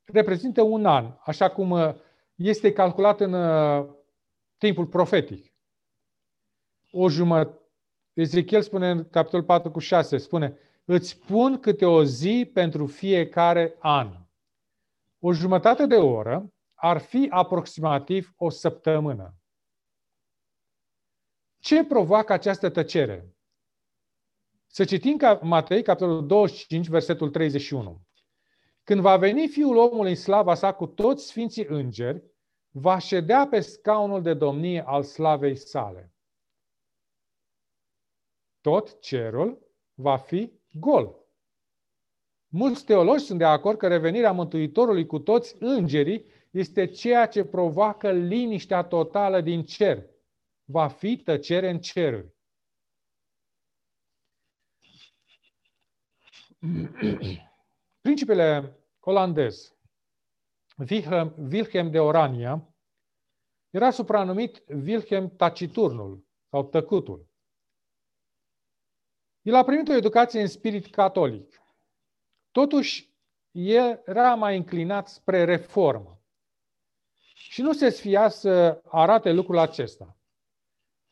reprezintă 0.05 0.61
un 0.61 0.85
an, 0.85 1.17
așa 1.25 1.49
cum 1.49 1.71
uh, 1.71 1.93
este 2.35 2.73
calculat 2.73 3.19
în 3.19 3.33
uh, 3.33 3.89
timpul 4.57 4.87
profetic. 4.87 5.53
O 6.91 7.09
jumătate, 7.09 7.57
Ezechiel 8.13 8.61
spune 8.61 8.89
în 8.89 9.09
capitolul 9.09 9.45
4 9.45 9.71
cu 9.71 9.79
6, 9.79 10.17
spune, 10.17 10.57
îți 10.85 11.19
pun 11.19 11.59
câte 11.59 11.85
o 11.85 12.03
zi 12.03 12.49
pentru 12.53 12.85
fiecare 12.85 13.75
an. 13.79 14.22
O 15.25 15.33
jumătate 15.33 15.85
de 15.85 15.95
oră 15.95 16.53
ar 16.73 16.97
fi 16.97 17.27
aproximativ 17.29 18.33
o 18.35 18.49
săptămână. 18.49 19.35
Ce 21.59 21.85
provoacă 21.85 22.33
această 22.33 22.69
tăcere? 22.69 23.35
Să 24.67 24.85
citim 24.85 25.17
ca 25.17 25.33
Matei, 25.33 25.83
capitolul 25.83 26.27
25, 26.27 26.87
versetul 26.87 27.29
31. 27.29 28.01
Când 28.83 29.01
va 29.01 29.17
veni 29.17 29.47
Fiul 29.47 29.77
omului 29.77 30.09
în 30.09 30.15
slava 30.15 30.53
sa 30.53 30.73
cu 30.73 30.87
toți 30.87 31.25
sfinții 31.27 31.65
îngeri, 31.65 32.23
va 32.69 32.97
ședea 32.97 33.47
pe 33.47 33.59
scaunul 33.59 34.21
de 34.21 34.33
domnie 34.33 34.83
al 34.85 35.03
slavei 35.03 35.55
sale. 35.55 36.13
Tot 38.61 38.99
cerul 38.99 39.67
va 39.93 40.17
fi 40.17 40.61
gol. 40.71 41.22
Mulți 42.55 42.85
teologi 42.85 43.23
sunt 43.23 43.37
de 43.37 43.45
acord 43.45 43.77
că 43.77 43.87
revenirea 43.87 44.31
Mântuitorului 44.31 45.05
cu 45.05 45.19
toți 45.19 45.55
îngerii 45.59 46.25
este 46.51 46.85
ceea 46.85 47.27
ce 47.27 47.43
provoacă 47.43 48.11
liniștea 48.11 48.83
totală 48.83 49.41
din 49.41 49.65
cer. 49.65 50.09
Va 50.63 50.87
fi 50.87 51.17
tăcere 51.17 51.69
în 51.69 51.79
ceruri. 51.79 52.35
Principele 58.01 58.77
olandez 58.99 59.75
Wilhelm, 60.89 61.35
Wilhelm 61.51 61.91
de 61.91 61.99
Orania 61.99 62.75
era 63.69 63.91
supranumit 63.91 64.63
Wilhelm 64.67 65.35
Taciturnul 65.35 66.25
sau 66.49 66.63
Tăcutul. 66.63 67.27
El 69.41 69.55
a 69.55 69.63
primit 69.63 69.87
o 69.87 69.93
educație 69.93 70.41
în 70.41 70.47
spirit 70.47 70.89
catolic. 70.89 71.61
Totuși, 72.53 73.13
el 73.51 74.01
era 74.05 74.35
mai 74.35 74.57
înclinat 74.57 75.07
spre 75.07 75.43
reformă. 75.43 76.21
Și 77.33 77.61
nu 77.61 77.73
se 77.73 77.89
sfia 77.89 78.29
să 78.29 78.81
arate 78.85 79.31
lucrul 79.31 79.57
acesta. 79.57 80.17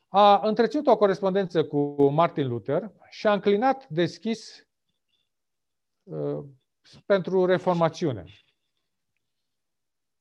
A 0.08 0.48
întreținut 0.48 0.88
o 0.88 0.98
corespondență 0.98 1.66
cu 1.66 2.04
Martin 2.04 2.48
Luther 2.48 2.92
și 3.10 3.28
a 3.28 3.34
înclinat 3.34 3.88
deschis 3.90 4.68
uh, 6.04 6.46
pentru 7.06 7.46
reformațiune. 7.46 8.26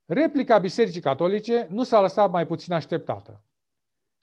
Replica 0.04 0.59
Bisericii 0.59 1.00
Catolice 1.00 1.66
nu 1.70 1.83
s-a 1.83 2.00
lăsat 2.00 2.30
mai 2.30 2.46
puțin 2.46 2.72
așteptată. 2.72 3.44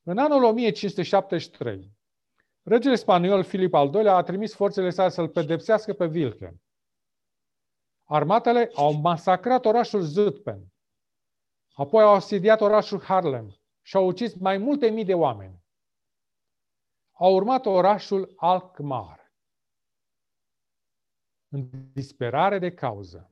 În 0.04 0.18
anul 0.18 0.44
1573, 0.44 1.92
regele 2.64 2.96
spaniol 2.96 3.44
Filip 3.44 3.74
al 3.74 3.94
II-lea 3.94 4.16
a 4.16 4.24
trimis 4.24 4.54
forțele 4.54 4.90
sale 4.90 5.10
să-l 5.10 5.30
pedepsească 5.30 5.94
pe 5.94 6.06
Wilhelm. 6.06 6.62
Armatele 8.10 8.70
au 8.76 8.94
masacrat 8.94 9.66
orașul 9.66 10.02
Zutpen, 10.02 10.74
apoi 11.74 12.04
au 12.04 12.14
asediat 12.14 12.62
orașul 12.62 13.02
Harlem 13.02 13.56
și 13.82 13.96
au 13.96 14.06
ucis 14.06 14.36
mai 14.36 14.58
multe 14.58 14.90
mii 14.90 15.06
de 15.06 15.14
oameni. 15.14 15.66
Au 17.12 17.34
urmat 17.34 17.66
orașul 17.66 18.34
Alkmaar. 18.36 19.34
În 21.48 21.70
disperare 21.94 22.60
de 22.60 22.74
cauză, 22.74 23.32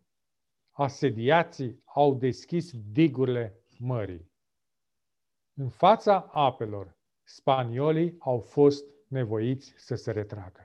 asediații 0.71 1.81
au 1.85 2.15
deschis 2.15 2.71
digurile 2.91 3.63
mării. 3.79 4.31
În 5.53 5.69
fața 5.69 6.29
apelor, 6.33 6.97
spaniolii 7.23 8.15
au 8.19 8.39
fost 8.39 8.85
nevoiți 9.07 9.73
să 9.77 9.95
se 9.95 10.11
retragă. 10.11 10.64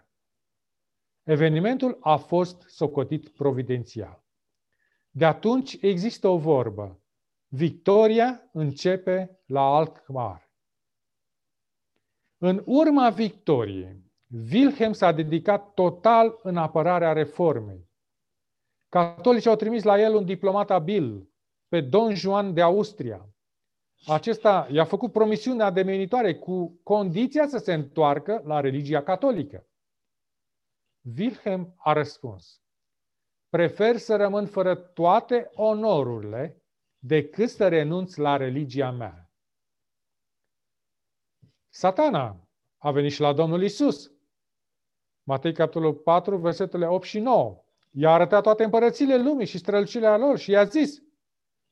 Evenimentul 1.22 1.98
a 2.00 2.16
fost 2.16 2.62
socotit 2.66 3.28
providențial. 3.28 4.24
De 5.10 5.24
atunci 5.24 5.76
există 5.80 6.28
o 6.28 6.38
vorbă. 6.38 7.00
Victoria 7.48 8.48
începe 8.52 9.40
la 9.46 9.60
Alkmaar. 9.60 10.50
În 12.38 12.62
urma 12.66 13.10
victoriei, 13.10 14.12
Wilhelm 14.52 14.92
s-a 14.92 15.12
dedicat 15.12 15.74
total 15.74 16.38
în 16.42 16.56
apărarea 16.56 17.12
reformei. 17.12 17.88
Catolicii 18.88 19.50
au 19.50 19.56
trimis 19.56 19.82
la 19.82 20.00
el 20.00 20.14
un 20.14 20.24
diplomat 20.24 20.70
abil, 20.70 21.28
pe 21.68 21.80
Don 21.80 22.14
Juan 22.14 22.54
de 22.54 22.62
Austria. 22.62 23.28
Acesta 24.06 24.68
i-a 24.70 24.84
făcut 24.84 25.12
promisiunea 25.12 25.66
ademenitoare 25.66 26.34
cu 26.34 26.80
condiția 26.82 27.46
să 27.46 27.58
se 27.58 27.72
întoarcă 27.72 28.42
la 28.44 28.60
religia 28.60 29.02
catolică. 29.02 29.69
Wilhelm 31.18 31.74
a 31.76 31.92
răspuns, 31.92 32.62
prefer 33.48 33.96
să 33.96 34.16
rămân 34.16 34.46
fără 34.46 34.74
toate 34.76 35.50
onorurile 35.54 36.62
decât 36.98 37.48
să 37.48 37.68
renunț 37.68 38.14
la 38.14 38.36
religia 38.36 38.90
mea. 38.90 39.30
Satana 41.68 42.48
a 42.78 42.90
venit 42.90 43.12
și 43.12 43.20
la 43.20 43.32
Domnul 43.32 43.62
Isus. 43.62 44.12
Matei 45.22 45.52
capitolul 45.52 45.94
4, 45.94 46.36
versetele 46.36 46.86
8 46.86 47.04
și 47.04 47.18
9. 47.18 47.64
I-a 47.90 48.10
arătat 48.10 48.42
toate 48.42 48.64
împărățile 48.64 49.16
lumii 49.16 49.46
și 49.46 49.58
strălucirea 49.58 50.16
lor 50.16 50.38
și 50.38 50.50
i-a 50.50 50.64
zis, 50.64 51.02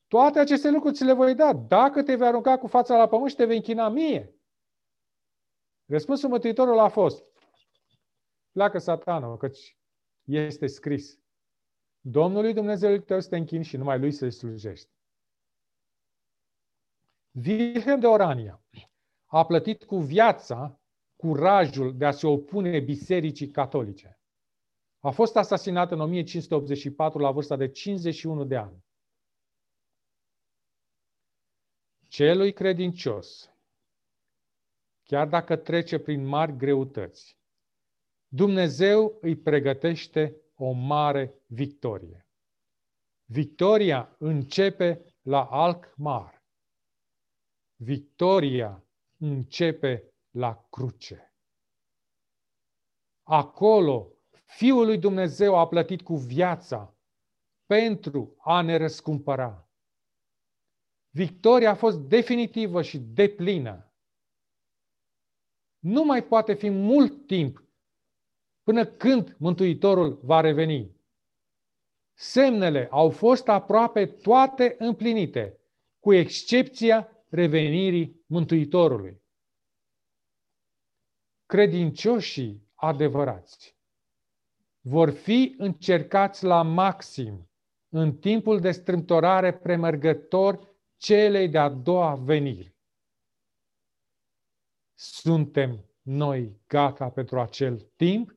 toate 0.07 0.39
aceste 0.39 0.70
lucruri 0.70 0.95
ți 0.95 1.05
le 1.05 1.12
voi 1.12 1.35
da 1.35 1.53
dacă 1.53 2.03
te 2.03 2.14
vei 2.14 2.26
arunca 2.26 2.59
cu 2.59 2.66
fața 2.66 2.97
la 2.97 3.09
pământ 3.09 3.31
și 3.31 3.37
te 3.37 3.45
vei 3.45 3.57
închina 3.57 3.89
mie. 3.89 4.35
Răspunsul 5.87 6.29
Mântuitorului 6.29 6.81
a 6.81 6.89
fost, 6.89 7.24
pleacă 8.53 8.78
satanul, 8.78 9.36
căci 9.36 9.76
este 10.24 10.66
scris. 10.66 11.18
Domnului 12.01 12.53
Dumnezeu 12.53 12.96
tău 12.96 13.20
să 13.20 13.28
te 13.28 13.36
închini 13.36 13.64
și 13.64 13.76
numai 13.76 13.99
lui 13.99 14.12
să-i 14.12 14.30
slujești. 14.30 14.90
Wilhelm 17.46 18.01
de 18.01 18.07
Orania 18.07 18.62
a 19.26 19.46
plătit 19.46 19.84
cu 19.84 19.99
viața 19.99 20.80
curajul 21.16 21.96
de 21.96 22.05
a 22.05 22.11
se 22.11 22.26
opune 22.26 22.80
bisericii 22.80 23.51
catolice. 23.51 24.20
A 24.99 25.11
fost 25.11 25.36
asasinat 25.36 25.90
în 25.90 26.01
1584 26.01 27.18
la 27.18 27.30
vârsta 27.30 27.57
de 27.57 27.70
51 27.70 28.44
de 28.44 28.57
ani. 28.57 28.86
celui 32.09 32.53
credincios, 32.53 33.53
chiar 35.05 35.28
dacă 35.28 35.57
trece 35.57 35.99
prin 35.99 36.24
mari 36.24 36.57
greutăți, 36.57 37.38
Dumnezeu 38.29 39.18
îi 39.20 39.37
pregătește 39.37 40.37
o 40.55 40.70
mare 40.70 41.43
victorie. 41.47 42.29
Victoria 43.24 44.16
începe 44.18 45.16
la 45.22 45.45
Alkmaar. 45.45 46.45
Victoria 47.76 48.85
începe 49.16 50.14
la 50.31 50.66
cruce. 50.70 51.35
Acolo, 53.22 54.12
Fiul 54.45 54.87
lui 54.87 54.99
Dumnezeu 54.99 55.57
a 55.57 55.68
plătit 55.68 56.03
cu 56.03 56.16
viața 56.16 56.97
pentru 57.66 58.37
a 58.39 58.61
ne 58.61 58.76
răscumpăra. 58.76 59.68
Victoria 61.11 61.70
a 61.70 61.74
fost 61.74 61.99
definitivă 61.99 62.83
și 62.83 62.99
deplină. 62.99 63.93
Nu 65.79 66.05
mai 66.05 66.24
poate 66.24 66.55
fi 66.55 66.68
mult 66.68 67.26
timp 67.26 67.68
până 68.69 68.87
când 68.87 69.37
Mântuitorul 69.39 70.21
va 70.23 70.41
reveni. 70.41 70.97
Semnele 72.14 72.89
au 72.91 73.11
fost 73.11 73.49
aproape 73.49 74.07
toate 74.07 74.75
împlinite, 74.79 75.59
cu 76.01 76.14
excepția 76.14 77.09
revenirii 77.29 78.25
Mântuitorului. 78.27 79.23
Credincioșii 81.47 82.69
adevărați 82.75 83.77
vor 84.81 85.11
fi 85.11 85.55
încercați 85.59 86.45
la 86.45 86.62
maxim 86.62 87.51
în 87.89 88.16
timpul 88.16 88.61
de 88.61 88.71
strâmtorare 88.71 89.59
premergător 89.59 90.77
celei 90.97 91.49
de-a 91.49 91.69
doua 91.69 92.14
veniri. 92.14 92.75
Suntem 94.95 95.85
noi 96.03 96.61
gata 96.66 97.09
pentru 97.09 97.41
acel 97.41 97.91
timp? 97.97 98.37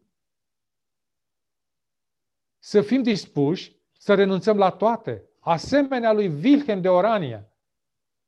Să 2.63 2.81
fim 2.81 3.03
dispuși 3.03 3.75
să 3.97 4.13
renunțăm 4.15 4.57
la 4.57 4.69
toate, 4.69 5.29
asemenea 5.39 6.13
lui 6.13 6.27
Wilhelm 6.27 6.81
de 6.81 6.89
Orania, 6.89 7.51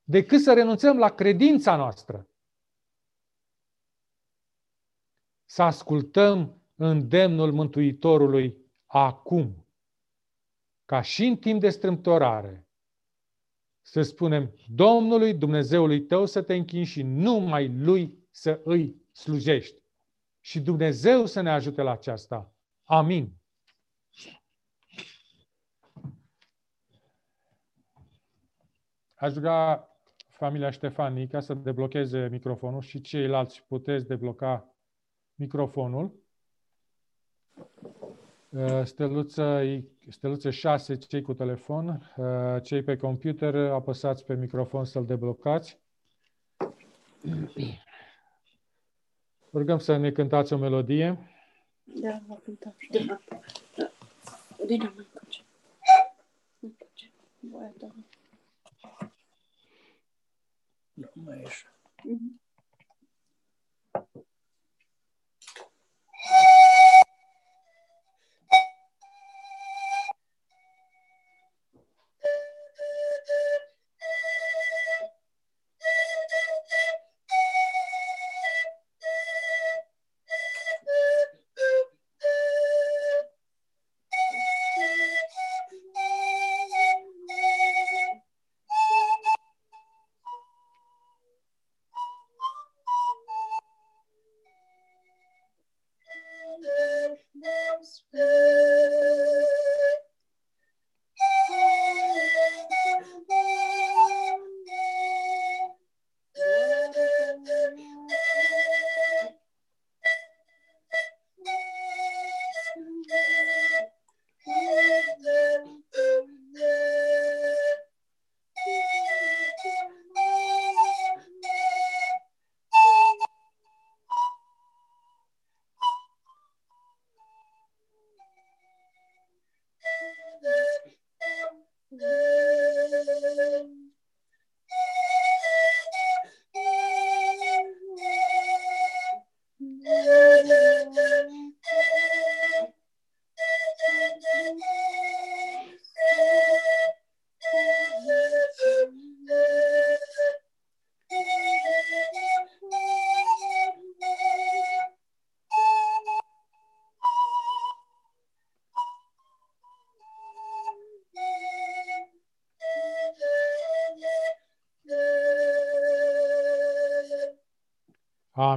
decât 0.04 0.42
să 0.42 0.54
renunțăm 0.54 0.98
la 0.98 1.10
credința 1.10 1.76
noastră. 1.76 2.28
Să 5.46 5.62
ascultăm 5.62 6.62
îndemnul 6.76 7.52
Mântuitorului 7.52 8.58
acum, 8.86 9.68
ca 10.86 11.02
și 11.02 11.26
în 11.26 11.38
timp 11.38 11.60
de 11.60 11.70
strâmtorare, 11.70 12.68
să 13.82 14.02
spunem 14.02 14.56
Domnului 14.68 15.34
Dumnezeului 15.34 16.06
tău 16.06 16.26
să 16.26 16.42
te 16.42 16.54
închini 16.54 16.84
și 16.84 17.02
numai 17.02 17.68
Lui 17.68 18.28
să 18.32 18.62
îi 18.64 19.02
slujești. 19.12 19.82
Și 20.40 20.62
Dumnezeu 20.62 21.26
să 21.26 21.42
ne 21.42 21.50
ajute 21.50 21.82
la 21.82 21.92
aceasta. 21.92 22.56
Amin. 22.84 23.43
Aș 29.24 29.34
ruga 29.34 29.90
familia 30.30 30.70
Ștefanica 30.70 31.40
să 31.40 31.54
deblocheze 31.54 32.28
microfonul 32.32 32.82
și 32.82 33.02
ceilalți 33.02 33.64
puteți 33.68 34.08
debloca 34.08 34.76
microfonul. 35.36 36.14
Uh, 38.50 38.84
steluță, 38.84 39.62
steluță 40.10 40.50
6, 40.50 40.96
cei 40.96 41.22
cu 41.22 41.34
telefon, 41.34 42.12
uh, 42.18 42.62
cei 42.64 42.84
pe 42.84 42.96
computer, 42.96 43.56
apăsați 43.56 44.26
pe 44.26 44.36
microfon 44.36 44.86
să-l 44.86 45.06
deblocați. 45.06 45.80
Rugăm 49.54 49.80
să 49.80 49.98
ne 49.98 50.12
cântați 50.12 50.54
o 50.54 50.58
melodie. 50.58 51.18
Da, 51.84 52.22
vă 52.28 52.36
cântăm. 52.44 52.76
Da. 52.92 53.20
Dina, 54.66 54.94
mai 54.96 55.08
face. 55.14 55.42
Nu 56.60 56.74
face. 56.78 57.12
Voia 57.40 57.74
ta. 57.80 57.96
Nu 60.94 61.10
mai 61.14 61.42
ești. 61.46 61.68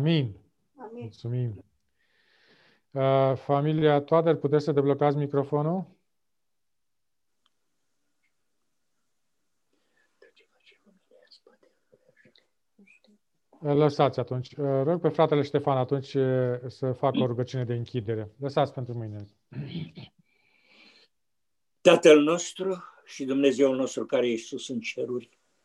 Amin. 0.07 0.37
Amin. 0.77 1.01
Mulțumim. 1.01 1.65
Uh, 2.91 3.33
familia 3.37 4.01
Toader, 4.01 4.37
puteți 4.37 4.65
să 4.65 4.73
deblocați 4.73 5.17
microfonul? 5.17 5.87
Lăsați 13.61 14.21
atunci. 14.21 14.53
Uh, 14.53 14.83
rog 14.83 15.01
pe 15.01 15.09
fratele 15.09 15.43
Ștefan 15.43 15.77
atunci 15.77 16.15
uh, 16.15 16.59
să 16.67 16.93
facă 16.93 17.19
o 17.19 17.27
rugăciune 17.27 17.65
de 17.65 17.75
închidere. 17.75 18.31
Lăsați 18.39 18.73
pentru 18.73 18.95
mine. 18.95 19.25
Tatăl 21.81 22.23
nostru 22.23 22.85
și 23.05 23.25
Dumnezeul 23.25 23.77
nostru 23.77 24.07
care 24.07 24.29
ești 24.29 24.47
sus 24.47 24.69
în 24.69 24.81
ceruri, 24.81 25.36